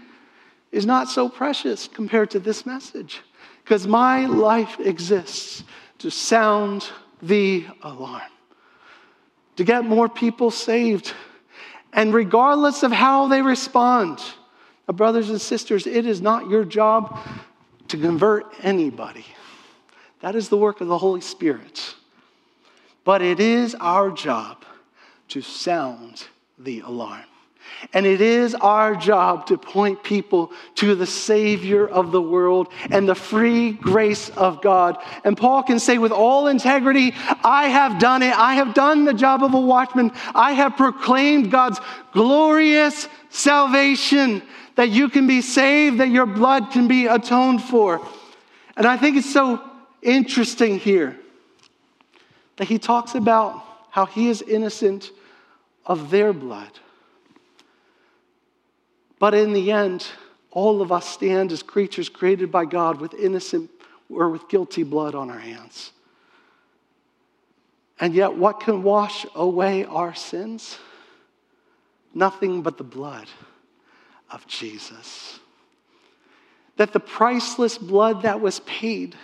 is 0.71 0.85
not 0.85 1.09
so 1.09 1.27
precious 1.27 1.87
compared 1.87 2.29
to 2.29 2.39
this 2.39 2.67
message. 2.67 3.21
Because 3.63 3.87
my 3.87 4.27
life 4.27 4.79
exists 4.79 5.63
to 5.97 6.11
sound 6.11 6.91
the 7.23 7.65
alarm, 7.81 8.21
to 9.55 9.63
get 9.63 9.83
more 9.83 10.07
people 10.07 10.51
saved. 10.51 11.11
And 11.91 12.13
regardless 12.13 12.83
of 12.83 12.91
how 12.91 13.29
they 13.29 13.41
respond, 13.41 14.21
uh, 14.87 14.93
brothers 14.93 15.31
and 15.31 15.41
sisters, 15.41 15.87
it 15.87 16.05
is 16.05 16.21
not 16.21 16.51
your 16.51 16.63
job 16.63 17.19
to 17.89 17.97
convert 17.97 18.45
anybody. 18.61 19.25
That 20.21 20.35
is 20.35 20.49
the 20.49 20.57
work 20.57 20.81
of 20.81 20.87
the 20.87 20.97
Holy 20.97 21.21
Spirit. 21.21 21.95
But 23.03 23.21
it 23.21 23.39
is 23.39 23.75
our 23.75 24.11
job 24.11 24.63
to 25.29 25.41
sound 25.41 26.25
the 26.57 26.81
alarm. 26.81 27.23
And 27.93 28.05
it 28.05 28.19
is 28.19 28.55
our 28.55 28.95
job 28.95 29.45
to 29.47 29.57
point 29.57 30.03
people 30.03 30.51
to 30.75 30.95
the 30.95 31.05
Savior 31.05 31.87
of 31.87 32.11
the 32.11 32.21
world 32.21 32.67
and 32.89 33.07
the 33.07 33.15
free 33.15 33.71
grace 33.71 34.29
of 34.29 34.61
God. 34.61 34.97
And 35.23 35.37
Paul 35.37 35.63
can 35.63 35.79
say 35.79 35.97
with 35.97 36.11
all 36.11 36.47
integrity, 36.47 37.13
I 37.43 37.67
have 37.67 37.99
done 37.99 38.21
it. 38.21 38.37
I 38.37 38.55
have 38.55 38.73
done 38.73 39.05
the 39.05 39.13
job 39.13 39.43
of 39.43 39.53
a 39.53 39.59
watchman. 39.59 40.11
I 40.35 40.53
have 40.53 40.77
proclaimed 40.77 41.51
God's 41.51 41.79
glorious 42.11 43.07
salvation 43.29 44.41
that 44.79 44.91
you 44.91 45.09
can 45.09 45.27
be 45.27 45.41
saved, 45.41 45.97
that 45.97 46.07
your 46.07 46.25
blood 46.25 46.71
can 46.71 46.87
be 46.87 47.05
atoned 47.05 47.61
for. 47.61 47.99
And 48.77 48.85
I 48.85 48.95
think 48.95 49.17
it's 49.17 49.33
so 49.33 49.61
interesting 50.01 50.79
here 50.79 51.19
that 52.55 52.69
he 52.69 52.79
talks 52.79 53.13
about 53.13 53.61
how 53.89 54.05
he 54.05 54.29
is 54.29 54.41
innocent 54.41 55.11
of 55.85 56.09
their 56.09 56.31
blood. 56.31 56.79
But 59.19 59.33
in 59.33 59.51
the 59.51 59.69
end, 59.69 60.07
all 60.49 60.81
of 60.81 60.93
us 60.93 61.09
stand 61.09 61.51
as 61.51 61.61
creatures 61.61 62.07
created 62.07 62.49
by 62.49 62.63
God 62.63 63.01
with 63.01 63.13
innocent 63.13 63.69
or 64.09 64.29
with 64.29 64.47
guilty 64.47 64.83
blood 64.83 65.13
on 65.13 65.29
our 65.29 65.39
hands. 65.39 65.91
And 67.99 68.13
yet, 68.13 68.33
what 68.33 68.61
can 68.61 68.81
wash 68.81 69.25
away 69.35 69.83
our 69.83 70.15
sins? 70.15 70.77
Nothing 72.13 72.61
but 72.61 72.77
the 72.77 72.85
blood 72.85 73.27
of 74.31 74.45
Jesus. 74.47 75.39
That 76.77 76.93
the 76.93 76.99
priceless 76.99 77.77
blood 77.77 78.21
that 78.23 78.41
was 78.41 78.61
paid 78.61 79.15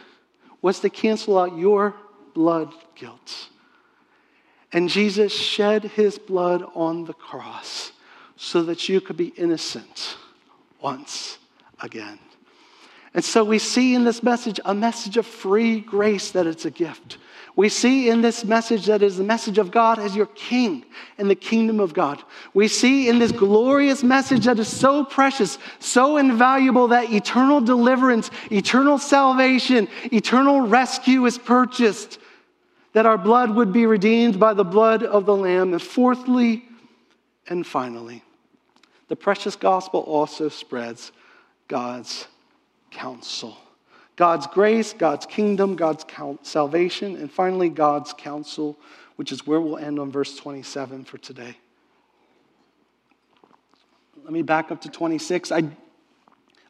was 0.61 0.79
to 0.81 0.89
cancel 0.89 1.37
out 1.37 1.57
your 1.57 1.95
blood 2.33 2.73
guilt. 2.95 3.49
And 4.73 4.89
Jesus 4.89 5.31
shed 5.31 5.83
his 5.83 6.17
blood 6.17 6.63
on 6.73 7.05
the 7.05 7.13
cross 7.13 7.91
so 8.35 8.63
that 8.63 8.89
you 8.89 8.99
could 8.99 9.15
be 9.15 9.27
innocent 9.37 10.17
once 10.81 11.37
again. 11.81 12.19
And 13.13 13.23
so 13.23 13.45
we 13.45 13.59
see 13.59 13.95
in 13.95 14.03
this 14.03 14.21
message 14.21 14.59
a 14.65 14.73
message 14.73 15.15
of 15.15 15.25
free 15.25 15.79
grace 15.79 16.31
that 16.31 16.45
it's 16.45 16.65
a 16.65 16.71
gift. 16.71 17.17
We 17.55 17.69
see 17.69 18.09
in 18.09 18.21
this 18.21 18.43
message 18.43 18.87
that 18.87 19.01
is 19.01 19.17
the 19.17 19.23
message 19.23 19.57
of 19.57 19.71
God 19.71 19.97
as 19.97 20.15
your 20.15 20.25
king 20.25 20.83
in 21.17 21.29
the 21.29 21.35
kingdom 21.35 21.79
of 21.79 21.93
God. 21.93 22.21
We 22.53 22.67
see 22.67 23.07
in 23.07 23.17
this 23.17 23.31
glorious 23.31 24.03
message 24.03 24.45
that 24.45 24.59
is 24.59 24.67
so 24.67 25.05
precious, 25.05 25.57
so 25.79 26.17
invaluable 26.17 26.89
that 26.89 27.11
eternal 27.11 27.61
deliverance, 27.61 28.29
eternal 28.51 28.97
salvation, 28.97 29.87
eternal 30.11 30.61
rescue 30.61 31.25
is 31.25 31.37
purchased, 31.37 32.19
that 32.91 33.05
our 33.05 33.17
blood 33.17 33.55
would 33.55 33.71
be 33.71 33.85
redeemed 33.85 34.37
by 34.37 34.53
the 34.53 34.65
blood 34.65 35.03
of 35.03 35.25
the 35.25 35.35
Lamb. 35.35 35.71
And 35.71 35.81
fourthly 35.81 36.65
and 37.47 37.65
finally, 37.65 38.21
the 39.07 39.15
precious 39.15 39.55
gospel 39.55 40.01
also 40.01 40.49
spreads 40.49 41.13
God's 41.69 42.27
counsel. 42.91 43.57
God's 44.15 44.47
grace, 44.47 44.93
God's 44.93 45.25
kingdom, 45.25 45.75
God's 45.75 46.05
salvation, 46.43 47.17
and 47.17 47.31
finally, 47.31 47.69
God's 47.69 48.13
counsel, 48.13 48.77
which 49.17 49.31
is 49.31 49.45
where 49.45 49.59
we'll 49.59 49.77
end 49.77 49.99
on 49.99 50.11
verse 50.11 50.37
27 50.37 51.03
for 51.03 51.17
today. 51.17 51.57
Let 54.23 54.31
me 54.31 54.41
back 54.41 54.71
up 54.71 54.81
to 54.81 54.89
26. 54.89 55.51
I, 55.51 55.63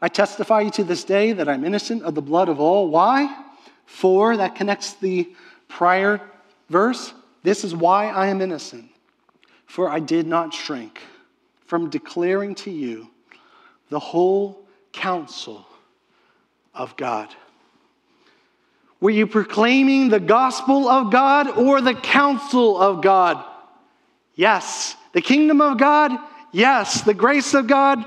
I 0.01 0.09
testify 0.09 0.61
you 0.61 0.71
to 0.71 0.83
this 0.83 1.03
day 1.03 1.33
that 1.33 1.47
I'm 1.47 1.63
innocent 1.63 2.03
of 2.03 2.15
the 2.15 2.21
blood 2.21 2.49
of 2.49 2.59
all. 2.59 2.89
Why? 2.89 3.43
For, 3.85 4.35
that 4.37 4.55
connects 4.55 4.93
the 4.93 5.29
prior 5.67 6.19
verse. 6.69 7.13
This 7.43 7.63
is 7.63 7.75
why 7.75 8.09
I 8.09 8.27
am 8.27 8.41
innocent. 8.41 8.89
For 9.67 9.89
I 9.89 9.99
did 9.99 10.25
not 10.25 10.53
shrink 10.53 10.99
from 11.65 11.89
declaring 11.89 12.55
to 12.55 12.71
you 12.71 13.09
the 13.89 13.99
whole 13.99 14.65
counsel 14.91 15.65
of 16.75 16.95
God? 16.97 17.29
Were 18.99 19.09
you 19.09 19.27
proclaiming 19.27 20.09
the 20.09 20.19
gospel 20.19 20.87
of 20.87 21.11
God 21.11 21.57
or 21.57 21.81
the 21.81 21.93
counsel 21.93 22.79
of 22.79 23.01
God? 23.01 23.43
Yes. 24.35 24.95
The 25.13 25.21
kingdom 25.21 25.61
of 25.61 25.77
God? 25.77 26.11
Yes. 26.51 27.01
The 27.01 27.13
grace 27.13 27.53
of 27.53 27.67
God? 27.67 28.03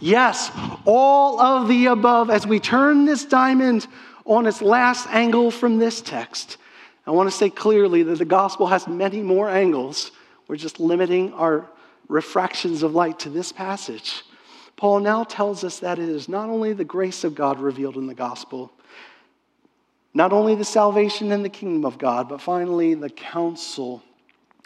Yes. 0.00 0.50
All 0.84 1.40
of 1.40 1.68
the 1.68 1.86
above. 1.86 2.30
As 2.30 2.46
we 2.46 2.60
turn 2.60 3.04
this 3.04 3.24
diamond 3.24 3.86
on 4.24 4.46
its 4.46 4.60
last 4.62 5.06
angle 5.10 5.50
from 5.50 5.78
this 5.78 6.00
text, 6.00 6.56
I 7.06 7.12
want 7.12 7.30
to 7.30 7.36
say 7.36 7.50
clearly 7.50 8.02
that 8.02 8.18
the 8.18 8.24
gospel 8.24 8.66
has 8.66 8.88
many 8.88 9.20
more 9.22 9.48
angles. 9.48 10.10
We're 10.48 10.56
just 10.56 10.80
limiting 10.80 11.32
our 11.34 11.68
refractions 12.08 12.82
of 12.82 12.94
light 12.94 13.20
to 13.20 13.30
this 13.30 13.52
passage. 13.52 14.22
Paul 14.76 15.00
now 15.00 15.24
tells 15.24 15.64
us 15.64 15.78
that 15.80 15.98
it 15.98 16.08
is 16.08 16.28
not 16.28 16.48
only 16.48 16.72
the 16.72 16.84
grace 16.84 17.24
of 17.24 17.34
God 17.34 17.58
revealed 17.58 17.96
in 17.96 18.06
the 18.06 18.14
gospel, 18.14 18.70
not 20.12 20.32
only 20.32 20.54
the 20.54 20.64
salvation 20.64 21.32
and 21.32 21.44
the 21.44 21.50
kingdom 21.50 21.84
of 21.84 21.98
God, 21.98 22.28
but 22.28 22.40
finally 22.40 22.94
the 22.94 23.10
counsel 23.10 24.02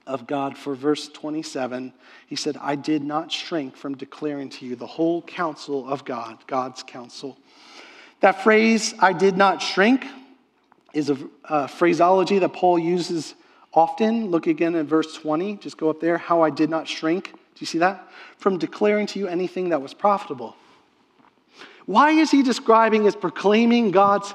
of 0.06 0.26
God 0.26 0.58
for 0.58 0.74
verse 0.74 1.08
27. 1.08 1.92
He 2.26 2.36
said, 2.36 2.56
I 2.60 2.74
did 2.74 3.02
not 3.02 3.30
shrink 3.30 3.76
from 3.76 3.96
declaring 3.96 4.48
to 4.50 4.66
you 4.66 4.76
the 4.76 4.86
whole 4.86 5.22
counsel 5.22 5.88
of 5.88 6.04
God, 6.04 6.38
God's 6.46 6.82
counsel. 6.82 7.38
That 8.20 8.42
phrase, 8.42 8.94
I 8.98 9.12
did 9.12 9.36
not 9.36 9.62
shrink, 9.62 10.06
is 10.92 11.10
a, 11.10 11.18
a 11.44 11.68
phraseology 11.68 12.38
that 12.40 12.52
Paul 12.52 12.78
uses 12.78 13.34
often. 13.72 14.30
Look 14.30 14.46
again 14.46 14.74
at 14.74 14.86
verse 14.86 15.14
20. 15.14 15.56
Just 15.56 15.78
go 15.78 15.88
up 15.90 16.00
there. 16.00 16.18
How 16.18 16.42
I 16.42 16.50
did 16.50 16.70
not 16.70 16.88
shrink. 16.88 17.32
Do 17.60 17.64
you 17.64 17.66
see 17.66 17.78
that? 17.80 18.08
From 18.38 18.56
declaring 18.56 19.06
to 19.08 19.18
you 19.18 19.28
anything 19.28 19.68
that 19.68 19.82
was 19.82 19.92
profitable. 19.92 20.56
Why 21.84 22.12
is 22.12 22.30
he 22.30 22.42
describing 22.42 23.06
as 23.06 23.14
proclaiming 23.14 23.90
God's 23.90 24.32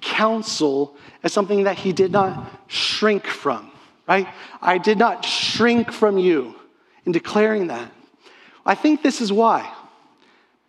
counsel 0.00 0.94
as 1.24 1.32
something 1.32 1.64
that 1.64 1.76
he 1.76 1.92
did 1.92 2.12
not 2.12 2.48
shrink 2.68 3.26
from? 3.26 3.72
Right? 4.06 4.28
I 4.62 4.78
did 4.78 4.96
not 4.96 5.24
shrink 5.24 5.90
from 5.90 6.18
you 6.18 6.54
in 7.04 7.10
declaring 7.10 7.66
that. 7.66 7.90
I 8.64 8.76
think 8.76 9.02
this 9.02 9.20
is 9.20 9.32
why. 9.32 9.74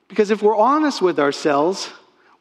Because 0.07 0.31
if 0.31 0.41
we're 0.41 0.57
honest 0.57 1.03
with 1.03 1.19
ourselves, 1.19 1.91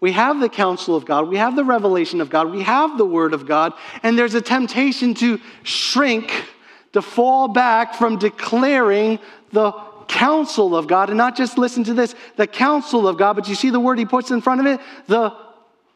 we 0.01 0.13
have 0.13 0.41
the 0.41 0.49
counsel 0.49 0.97
of 0.97 1.05
God, 1.05 1.29
we 1.29 1.37
have 1.37 1.57
the 1.57 1.65
revelation 1.65 2.23
of 2.23 2.31
God, 2.31 2.51
we 2.51 2.63
have 2.63 2.97
the 2.97 3.05
word 3.05 3.35
of 3.35 3.47
God, 3.47 3.75
and 4.03 4.19
there's 4.19 4.33
a 4.33 4.41
temptation 4.41 5.13
to 5.17 5.39
shrink, 5.63 6.47
to 6.93 7.03
fall 7.03 7.49
back 7.49 7.95
from 7.95 8.19
declaring 8.19 9.19
the 9.53 9.73
counsel 10.09 10.75
of 10.75 10.87
God 10.87 11.11
and 11.11 11.19
not 11.19 11.37
just 11.37 11.59
listen 11.59 11.85
to 11.85 11.95
this, 11.95 12.15
the 12.37 12.47
counsel 12.47 13.07
of 13.07 13.19
God, 13.19 13.35
but 13.35 13.49
you 13.49 13.55
see 13.55 13.71
the 13.71 13.81
word 13.81 13.99
he 13.99 14.07
puts 14.07 14.31
in 14.31 14.41
front 14.41 14.61
of 14.61 14.67
it? 14.67 14.81
The 15.07 15.35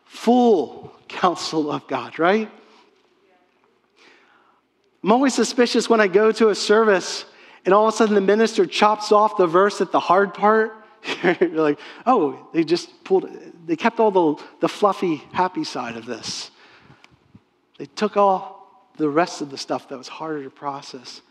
full 0.05 0.93
counsel 1.09 1.70
of 1.70 1.86
God, 1.88 2.18
right? 2.18 2.51
I'm 5.03 5.12
always 5.12 5.34
suspicious 5.34 5.88
when 5.88 6.01
I 6.01 6.07
go 6.07 6.30
to 6.32 6.51
a 6.51 6.55
service 6.55 7.24
and 7.64 7.74
all 7.74 7.88
of 7.88 7.95
a 7.95 7.97
sudden 7.97 8.14
the 8.14 8.20
minister 8.20 8.66
chops 8.66 9.12
off 9.12 9.36
the 9.36 9.47
verse 9.47 9.80
at 9.80 9.93
the 9.93 10.01
hard 10.01 10.34
part. 10.34 10.74
You're 11.40 11.51
like, 11.51 11.78
oh, 12.07 12.49
they 12.53 12.62
just 12.62 13.03
pulled 13.03 13.28
they 13.66 13.76
kept 13.76 14.01
all 14.01 14.11
the, 14.11 14.43
the 14.61 14.68
fluffy, 14.68 15.22
happy 15.32 15.64
side 15.64 15.97
of 15.97 16.05
this. 16.07 16.51
They 17.78 17.86
took 17.86 18.16
all 18.16 18.61
the 18.97 19.09
rest 19.09 19.40
of 19.40 19.51
the 19.51 19.59
stuff 19.59 19.88
that 19.88 19.99
was 19.99 20.09
harder 20.09 20.45
to 20.45 20.51
process. 20.51 21.22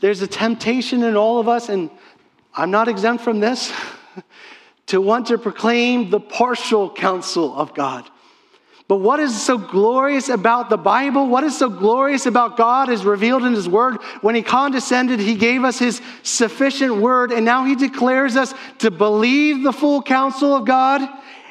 There's 0.00 0.22
a 0.22 0.26
temptation 0.26 1.02
in 1.02 1.16
all 1.16 1.38
of 1.38 1.48
us, 1.48 1.68
and 1.68 1.90
I'm 2.54 2.70
not 2.70 2.88
exempt 2.88 3.24
from 3.24 3.40
this, 3.40 3.72
to 4.86 5.00
want 5.00 5.28
to 5.28 5.38
proclaim 5.38 6.10
the 6.10 6.20
partial 6.20 6.90
counsel 6.90 7.54
of 7.54 7.74
God. 7.74 8.08
But 8.86 8.96
what 8.96 9.18
is 9.18 9.40
so 9.40 9.56
glorious 9.56 10.28
about 10.28 10.68
the 10.68 10.76
Bible? 10.76 11.26
What 11.26 11.42
is 11.42 11.56
so 11.56 11.70
glorious 11.70 12.26
about 12.26 12.58
God 12.58 12.90
is 12.90 13.02
revealed 13.02 13.44
in 13.44 13.54
His 13.54 13.66
Word. 13.66 13.96
When 14.20 14.34
He 14.34 14.42
condescended, 14.42 15.20
He 15.20 15.36
gave 15.36 15.64
us 15.64 15.78
His 15.78 16.02
sufficient 16.22 16.96
Word, 16.96 17.32
and 17.32 17.46
now 17.46 17.64
He 17.64 17.76
declares 17.76 18.36
us 18.36 18.52
to 18.78 18.90
believe 18.90 19.62
the 19.62 19.72
full 19.72 20.02
counsel 20.02 20.54
of 20.54 20.66
God 20.66 21.00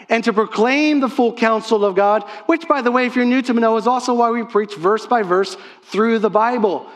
and 0.09 0.23
to 0.23 0.33
proclaim 0.33 0.99
the 0.99 1.09
full 1.09 1.33
counsel 1.33 1.85
of 1.85 1.95
God, 1.95 2.23
which, 2.45 2.67
by 2.67 2.81
the 2.81 2.91
way, 2.91 3.05
if 3.05 3.15
you're 3.15 3.25
new 3.25 3.41
to 3.41 3.53
Manoa, 3.53 3.77
is 3.77 3.87
also 3.87 4.13
why 4.13 4.29
we 4.31 4.43
preach 4.43 4.75
verse 4.75 5.05
by 5.05 5.23
verse 5.23 5.57
through 5.83 6.19
the 6.19 6.29
Bible, 6.29 6.87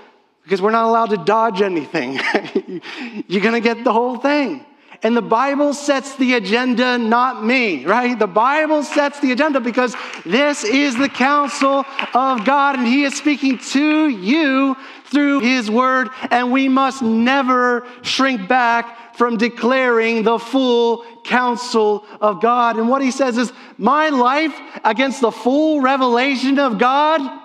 because 0.43 0.61
we're 0.61 0.71
not 0.71 0.85
allowed 0.85 1.09
to 1.11 1.17
dodge 1.17 1.61
anything. 1.61 2.13
you're 3.27 3.41
going 3.41 3.53
to 3.53 3.61
get 3.61 3.83
the 3.83 3.93
whole 3.93 4.17
thing. 4.17 4.65
And 5.03 5.15
the 5.15 5.21
Bible 5.21 5.73
sets 5.73 6.15
the 6.15 6.33
agenda, 6.33 6.97
not 6.97 7.45
me, 7.45 7.85
right? 7.85 8.17
The 8.17 8.25
Bible 8.25 8.81
sets 8.81 9.19
the 9.19 9.31
agenda 9.31 9.59
because 9.59 9.95
this 10.25 10.63
is 10.63 10.97
the 10.97 11.09
counsel 11.09 11.85
of 12.15 12.45
God, 12.45 12.79
and 12.79 12.87
He 12.87 13.03
is 13.03 13.15
speaking 13.15 13.59
to 13.59 14.07
you 14.07 14.75
through 15.07 15.39
His 15.39 15.69
word, 15.69 16.09
and 16.31 16.51
we 16.51 16.69
must 16.69 17.01
never 17.01 17.87
shrink 18.01 18.47
back 18.47 19.15
from 19.17 19.37
declaring 19.37 20.21
the 20.21 20.37
full 20.37 21.03
counsel 21.23 22.05
of 22.21 22.39
God. 22.39 22.77
And 22.77 22.87
what 22.87 23.01
he 23.01 23.09
says 23.09 23.37
is, 23.37 23.51
My 23.77 24.09
life 24.09 24.55
against 24.83 25.21
the 25.21 25.31
full 25.31 25.81
revelation 25.81 26.59
of 26.59 26.77
God, 26.77 27.41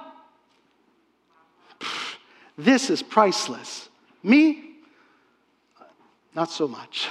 this 2.58 2.90
is 2.90 3.02
priceless. 3.02 3.88
Me, 4.22 4.62
not 6.34 6.50
so 6.50 6.68
much. 6.68 7.08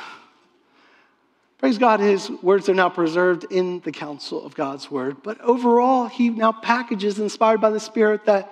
Praise 1.57 1.77
God, 1.77 1.99
his 1.99 2.29
words 2.29 2.69
are 2.69 2.73
now 2.73 2.89
preserved 2.89 3.45
in 3.51 3.81
the 3.81 3.91
counsel 3.91 4.43
of 4.43 4.55
God's 4.55 4.89
word. 4.89 5.17
But 5.21 5.39
overall, 5.41 6.07
he 6.07 6.29
now 6.29 6.51
packages, 6.51 7.19
inspired 7.19 7.61
by 7.61 7.69
the 7.69 7.79
Spirit, 7.79 8.25
that 8.25 8.51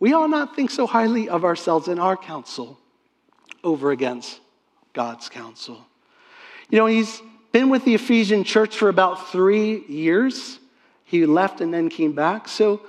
we 0.00 0.12
ought 0.12 0.30
not 0.30 0.54
think 0.54 0.70
so 0.70 0.86
highly 0.86 1.28
of 1.28 1.44
ourselves 1.44 1.88
in 1.88 1.98
our 1.98 2.16
counsel 2.16 2.78
over 3.64 3.90
against 3.90 4.40
God's 4.92 5.28
counsel. 5.28 5.84
You 6.70 6.78
know, 6.78 6.86
he's 6.86 7.20
been 7.52 7.70
with 7.70 7.84
the 7.84 7.94
Ephesian 7.94 8.44
church 8.44 8.76
for 8.76 8.88
about 8.88 9.30
three 9.30 9.84
years. 9.86 10.58
He 11.04 11.26
left 11.26 11.60
and 11.60 11.72
then 11.72 11.88
came 11.88 12.12
back. 12.12 12.48
So, 12.48 12.82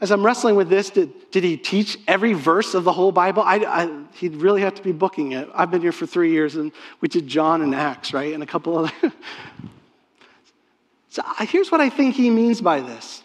as 0.00 0.10
I'm 0.10 0.24
wrestling 0.24 0.56
with 0.56 0.70
this, 0.70 0.88
did, 0.88 1.30
did 1.30 1.44
he 1.44 1.58
teach 1.58 1.98
every 2.08 2.32
verse 2.32 2.74
of 2.74 2.84
the 2.84 2.92
whole 2.92 3.12
Bible? 3.12 3.42
I, 3.42 3.56
I, 3.56 4.02
he'd 4.14 4.36
really 4.36 4.62
have 4.62 4.74
to 4.74 4.82
be 4.82 4.92
booking 4.92 5.32
it. 5.32 5.48
I've 5.54 5.70
been 5.70 5.82
here 5.82 5.92
for 5.92 6.06
three 6.06 6.32
years, 6.32 6.56
and 6.56 6.72
we 7.02 7.08
did 7.08 7.26
John 7.26 7.60
and 7.60 7.74
Acts, 7.74 8.14
right? 8.14 8.32
And 8.32 8.42
a 8.42 8.46
couple 8.46 8.78
other. 8.78 8.92
so, 11.10 11.22
here's 11.40 11.70
what 11.70 11.82
I 11.82 11.90
think 11.90 12.14
he 12.14 12.30
means 12.30 12.60
by 12.60 12.80
this 12.80 13.22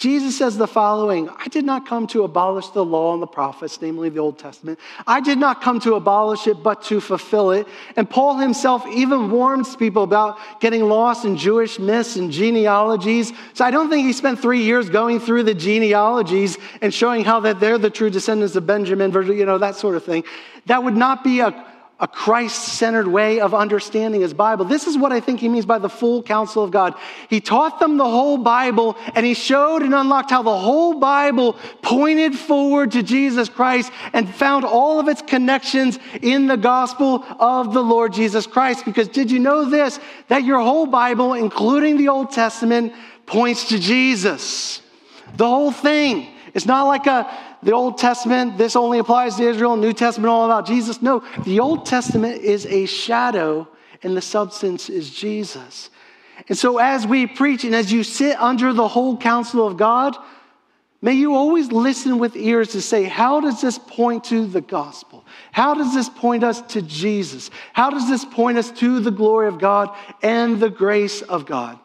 Jesus 0.00 0.38
says 0.38 0.56
the 0.56 0.66
following 0.66 1.28
I 1.28 1.48
did 1.48 1.66
not 1.66 1.86
come 1.86 2.06
to 2.06 2.22
abolish 2.22 2.68
the 2.68 2.82
law 2.82 3.12
and 3.12 3.20
the 3.20 3.26
prophets, 3.26 3.82
namely 3.82 4.08
the 4.08 4.18
Old 4.18 4.38
Testament. 4.38 4.78
I 5.06 5.20
did 5.20 5.36
not 5.36 5.60
come 5.60 5.78
to 5.80 5.94
abolish 5.94 6.46
it, 6.46 6.62
but 6.62 6.82
to 6.84 7.02
fulfill 7.02 7.50
it. 7.50 7.68
And 7.96 8.08
Paul 8.08 8.38
himself 8.38 8.86
even 8.86 9.30
warns 9.30 9.76
people 9.76 10.02
about 10.02 10.38
getting 10.58 10.84
lost 10.88 11.26
in 11.26 11.36
Jewish 11.36 11.78
myths 11.78 12.16
and 12.16 12.32
genealogies. 12.32 13.34
So 13.52 13.62
I 13.62 13.70
don't 13.70 13.90
think 13.90 14.06
he 14.06 14.14
spent 14.14 14.40
three 14.40 14.62
years 14.62 14.88
going 14.88 15.20
through 15.20 15.42
the 15.42 15.54
genealogies 15.54 16.56
and 16.80 16.94
showing 16.94 17.22
how 17.22 17.40
that 17.40 17.60
they're 17.60 17.76
the 17.76 17.90
true 17.90 18.08
descendants 18.08 18.56
of 18.56 18.66
Benjamin, 18.66 19.12
you 19.12 19.44
know, 19.44 19.58
that 19.58 19.76
sort 19.76 19.96
of 19.96 20.04
thing. 20.04 20.24
That 20.64 20.82
would 20.82 20.96
not 20.96 21.22
be 21.22 21.40
a 21.40 21.50
a 22.00 22.08
Christ 22.08 22.62
centered 22.64 23.06
way 23.06 23.40
of 23.40 23.54
understanding 23.54 24.22
his 24.22 24.32
Bible. 24.32 24.64
This 24.64 24.86
is 24.86 24.96
what 24.96 25.12
I 25.12 25.20
think 25.20 25.38
he 25.40 25.48
means 25.50 25.66
by 25.66 25.78
the 25.78 25.88
full 25.88 26.22
counsel 26.22 26.64
of 26.64 26.70
God. 26.70 26.94
He 27.28 27.40
taught 27.40 27.78
them 27.78 27.98
the 27.98 28.08
whole 28.08 28.38
Bible 28.38 28.96
and 29.14 29.26
he 29.26 29.34
showed 29.34 29.82
and 29.82 29.94
unlocked 29.94 30.30
how 30.30 30.42
the 30.42 30.56
whole 30.56 30.98
Bible 30.98 31.56
pointed 31.82 32.34
forward 32.34 32.92
to 32.92 33.02
Jesus 33.02 33.50
Christ 33.50 33.92
and 34.14 34.28
found 34.34 34.64
all 34.64 34.98
of 34.98 35.08
its 35.08 35.20
connections 35.20 35.98
in 36.22 36.46
the 36.46 36.56
gospel 36.56 37.24
of 37.38 37.74
the 37.74 37.82
Lord 37.82 38.14
Jesus 38.14 38.46
Christ. 38.46 38.86
Because 38.86 39.08
did 39.08 39.30
you 39.30 39.38
know 39.38 39.68
this? 39.68 40.00
That 40.28 40.44
your 40.44 40.60
whole 40.60 40.86
Bible, 40.86 41.34
including 41.34 41.98
the 41.98 42.08
Old 42.08 42.30
Testament, 42.30 42.94
points 43.26 43.68
to 43.68 43.78
Jesus. 43.78 44.80
The 45.36 45.46
whole 45.46 45.70
thing. 45.70 46.28
It's 46.54 46.66
not 46.66 46.84
like 46.84 47.06
a 47.06 47.30
the 47.62 47.72
Old 47.72 47.98
Testament, 47.98 48.56
this 48.56 48.74
only 48.74 48.98
applies 48.98 49.36
to 49.36 49.42
Israel, 49.42 49.76
New 49.76 49.92
Testament, 49.92 50.30
all 50.30 50.46
about 50.46 50.66
Jesus. 50.66 51.02
No, 51.02 51.22
the 51.44 51.60
Old 51.60 51.84
Testament 51.84 52.42
is 52.42 52.64
a 52.66 52.86
shadow 52.86 53.68
and 54.02 54.16
the 54.16 54.22
substance 54.22 54.88
is 54.88 55.10
Jesus. 55.10 55.90
And 56.48 56.56
so, 56.56 56.78
as 56.78 57.06
we 57.06 57.26
preach 57.26 57.64
and 57.64 57.74
as 57.74 57.92
you 57.92 58.02
sit 58.02 58.40
under 58.40 58.72
the 58.72 58.88
whole 58.88 59.16
counsel 59.16 59.66
of 59.66 59.76
God, 59.76 60.16
may 61.02 61.12
you 61.12 61.34
always 61.34 61.70
listen 61.70 62.18
with 62.18 62.34
ears 62.34 62.68
to 62.68 62.80
say, 62.80 63.04
How 63.04 63.40
does 63.40 63.60
this 63.60 63.78
point 63.78 64.24
to 64.24 64.46
the 64.46 64.62
gospel? 64.62 65.24
How 65.52 65.74
does 65.74 65.94
this 65.94 66.08
point 66.08 66.42
us 66.42 66.62
to 66.72 66.80
Jesus? 66.80 67.50
How 67.74 67.90
does 67.90 68.08
this 68.08 68.24
point 68.24 68.56
us 68.56 68.70
to 68.72 69.00
the 69.00 69.10
glory 69.10 69.48
of 69.48 69.58
God 69.58 69.94
and 70.22 70.58
the 70.58 70.70
grace 70.70 71.20
of 71.20 71.44
God? 71.44 71.78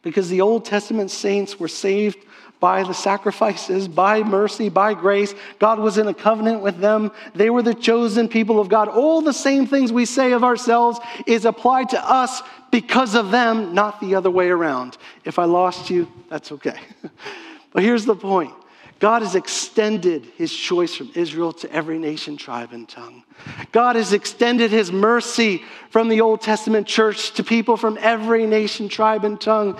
Because 0.00 0.30
the 0.30 0.40
Old 0.40 0.64
Testament 0.64 1.10
saints 1.10 1.60
were 1.60 1.68
saved 1.68 2.25
by 2.60 2.82
the 2.82 2.94
sacrifices, 2.94 3.86
by 3.86 4.22
mercy, 4.22 4.68
by 4.68 4.94
grace. 4.94 5.34
God 5.58 5.78
was 5.78 5.98
in 5.98 6.08
a 6.08 6.14
covenant 6.14 6.62
with 6.62 6.78
them. 6.78 7.12
They 7.34 7.50
were 7.50 7.62
the 7.62 7.74
chosen 7.74 8.28
people 8.28 8.58
of 8.58 8.68
God. 8.68 8.88
All 8.88 9.20
the 9.20 9.32
same 9.32 9.66
things 9.66 9.92
we 9.92 10.06
say 10.06 10.32
of 10.32 10.42
ourselves 10.42 10.98
is 11.26 11.44
applied 11.44 11.90
to 11.90 12.10
us 12.10 12.42
because 12.70 13.14
of 13.14 13.30
them, 13.30 13.74
not 13.74 14.00
the 14.00 14.14
other 14.14 14.30
way 14.30 14.48
around. 14.48 14.96
If 15.24 15.38
I 15.38 15.44
lost 15.44 15.90
you, 15.90 16.10
that's 16.28 16.52
okay. 16.52 16.78
but 17.72 17.82
here's 17.82 18.04
the 18.04 18.16
point 18.16 18.52
God 18.98 19.20
has 19.20 19.34
extended 19.34 20.24
his 20.36 20.54
choice 20.54 20.94
from 20.94 21.10
Israel 21.14 21.52
to 21.54 21.70
every 21.70 21.98
nation, 21.98 22.38
tribe, 22.38 22.72
and 22.72 22.88
tongue. 22.88 23.24
God 23.70 23.96
has 23.96 24.14
extended 24.14 24.70
his 24.70 24.90
mercy 24.90 25.62
from 25.90 26.08
the 26.08 26.22
Old 26.22 26.40
Testament 26.40 26.86
church 26.86 27.32
to 27.32 27.44
people 27.44 27.76
from 27.76 27.98
every 28.00 28.46
nation, 28.46 28.88
tribe, 28.88 29.24
and 29.24 29.38
tongue. 29.38 29.78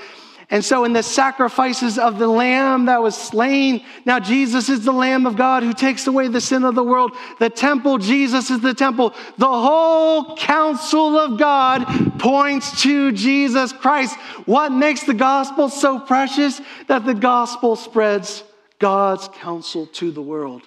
And 0.49 0.65
so, 0.65 0.85
in 0.85 0.93
the 0.93 1.03
sacrifices 1.03 1.99
of 1.99 2.21
the 2.21 2.29
lamb 2.29 2.85
that 2.85 3.03
was 3.03 3.17
slain, 3.17 3.85
now 4.05 4.21
Jesus 4.21 4.69
is 4.69 4.85
the 4.85 4.93
Lamb 4.93 5.27
of 5.27 5.37
God 5.37 5.65
who 5.65 5.73
takes 5.73 6.07
away 6.07 6.29
the 6.29 6.41
sin 6.41 6.63
of 6.63 6.77
the 6.77 6.85
world. 6.85 7.17
The 7.41 7.51
temple, 7.51 7.99
Jesus 7.99 8.49
is 8.49 8.61
the 8.61 8.73
temple. 8.73 9.13
The 9.39 9.47
whole 9.47 10.37
counsel 10.37 11.19
of 11.19 11.37
God 11.37 11.85
points 12.21 12.83
to 12.83 13.11
Jesus 13.11 13.73
Christ. 13.73 14.17
What 14.45 14.71
makes 14.71 15.03
the 15.03 15.15
gospel 15.15 15.69
so 15.69 15.99
precious? 15.99 16.61
That 16.87 17.05
the 17.05 17.15
gospel 17.15 17.75
spreads 17.75 18.45
God's 18.79 19.27
counsel 19.27 19.87
to 19.87 20.13
the 20.13 20.23
world. 20.23 20.63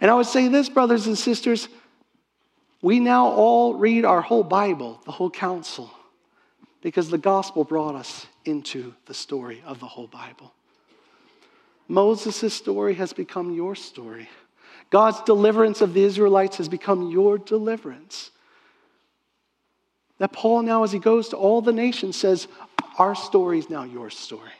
And 0.00 0.10
I 0.10 0.14
would 0.14 0.26
say 0.26 0.48
this, 0.48 0.68
brothers 0.68 1.06
and 1.06 1.16
sisters, 1.16 1.68
we 2.82 2.98
now 2.98 3.28
all 3.28 3.74
read 3.74 4.04
our 4.04 4.22
whole 4.22 4.42
Bible, 4.42 5.00
the 5.04 5.12
whole 5.12 5.30
counsel, 5.30 5.88
because 6.80 7.10
the 7.10 7.18
gospel 7.18 7.62
brought 7.62 7.94
us 7.94 8.26
into 8.44 8.94
the 9.06 9.14
story 9.14 9.62
of 9.66 9.80
the 9.80 9.86
whole 9.86 10.06
Bible. 10.06 10.52
Moses' 11.88 12.54
story 12.54 12.94
has 12.94 13.12
become 13.12 13.52
your 13.52 13.74
story. 13.74 14.28
God's 14.90 15.20
deliverance 15.22 15.80
of 15.80 15.94
the 15.94 16.04
Israelites 16.04 16.56
has 16.58 16.68
become 16.68 17.10
your 17.10 17.38
deliverance. 17.38 18.30
That 20.18 20.32
Paul 20.32 20.62
now, 20.62 20.84
as 20.84 20.92
he 20.92 20.98
goes 20.98 21.30
to 21.30 21.36
all 21.36 21.62
the 21.62 21.72
nations, 21.72 22.16
says, 22.16 22.46
Our 22.98 23.14
story 23.14 23.58
is 23.58 23.70
now 23.70 23.84
your 23.84 24.10
story. 24.10 24.50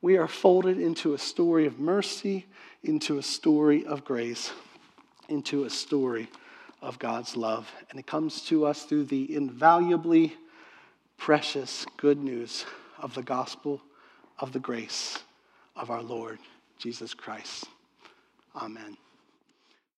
We 0.00 0.16
are 0.16 0.28
folded 0.28 0.78
into 0.78 1.14
a 1.14 1.18
story 1.18 1.66
of 1.66 1.78
mercy, 1.78 2.46
into 2.84 3.18
a 3.18 3.22
story 3.22 3.84
of 3.84 4.04
grace, 4.04 4.52
into 5.28 5.64
a 5.64 5.70
story 5.70 6.28
of 6.80 6.98
God's 6.98 7.36
love. 7.36 7.70
And 7.90 7.98
it 7.98 8.06
comes 8.06 8.42
to 8.42 8.66
us 8.66 8.84
through 8.84 9.04
the 9.04 9.34
invaluably 9.34 10.36
precious 11.16 11.86
good 11.96 12.18
news 12.18 12.64
of 12.98 13.14
the 13.14 13.22
gospel 13.22 13.80
of 14.38 14.52
the 14.52 14.60
grace 14.60 15.18
of 15.74 15.90
our 15.90 16.02
Lord 16.02 16.38
Jesus 16.78 17.14
Christ. 17.14 17.64
Amen. 18.54 18.96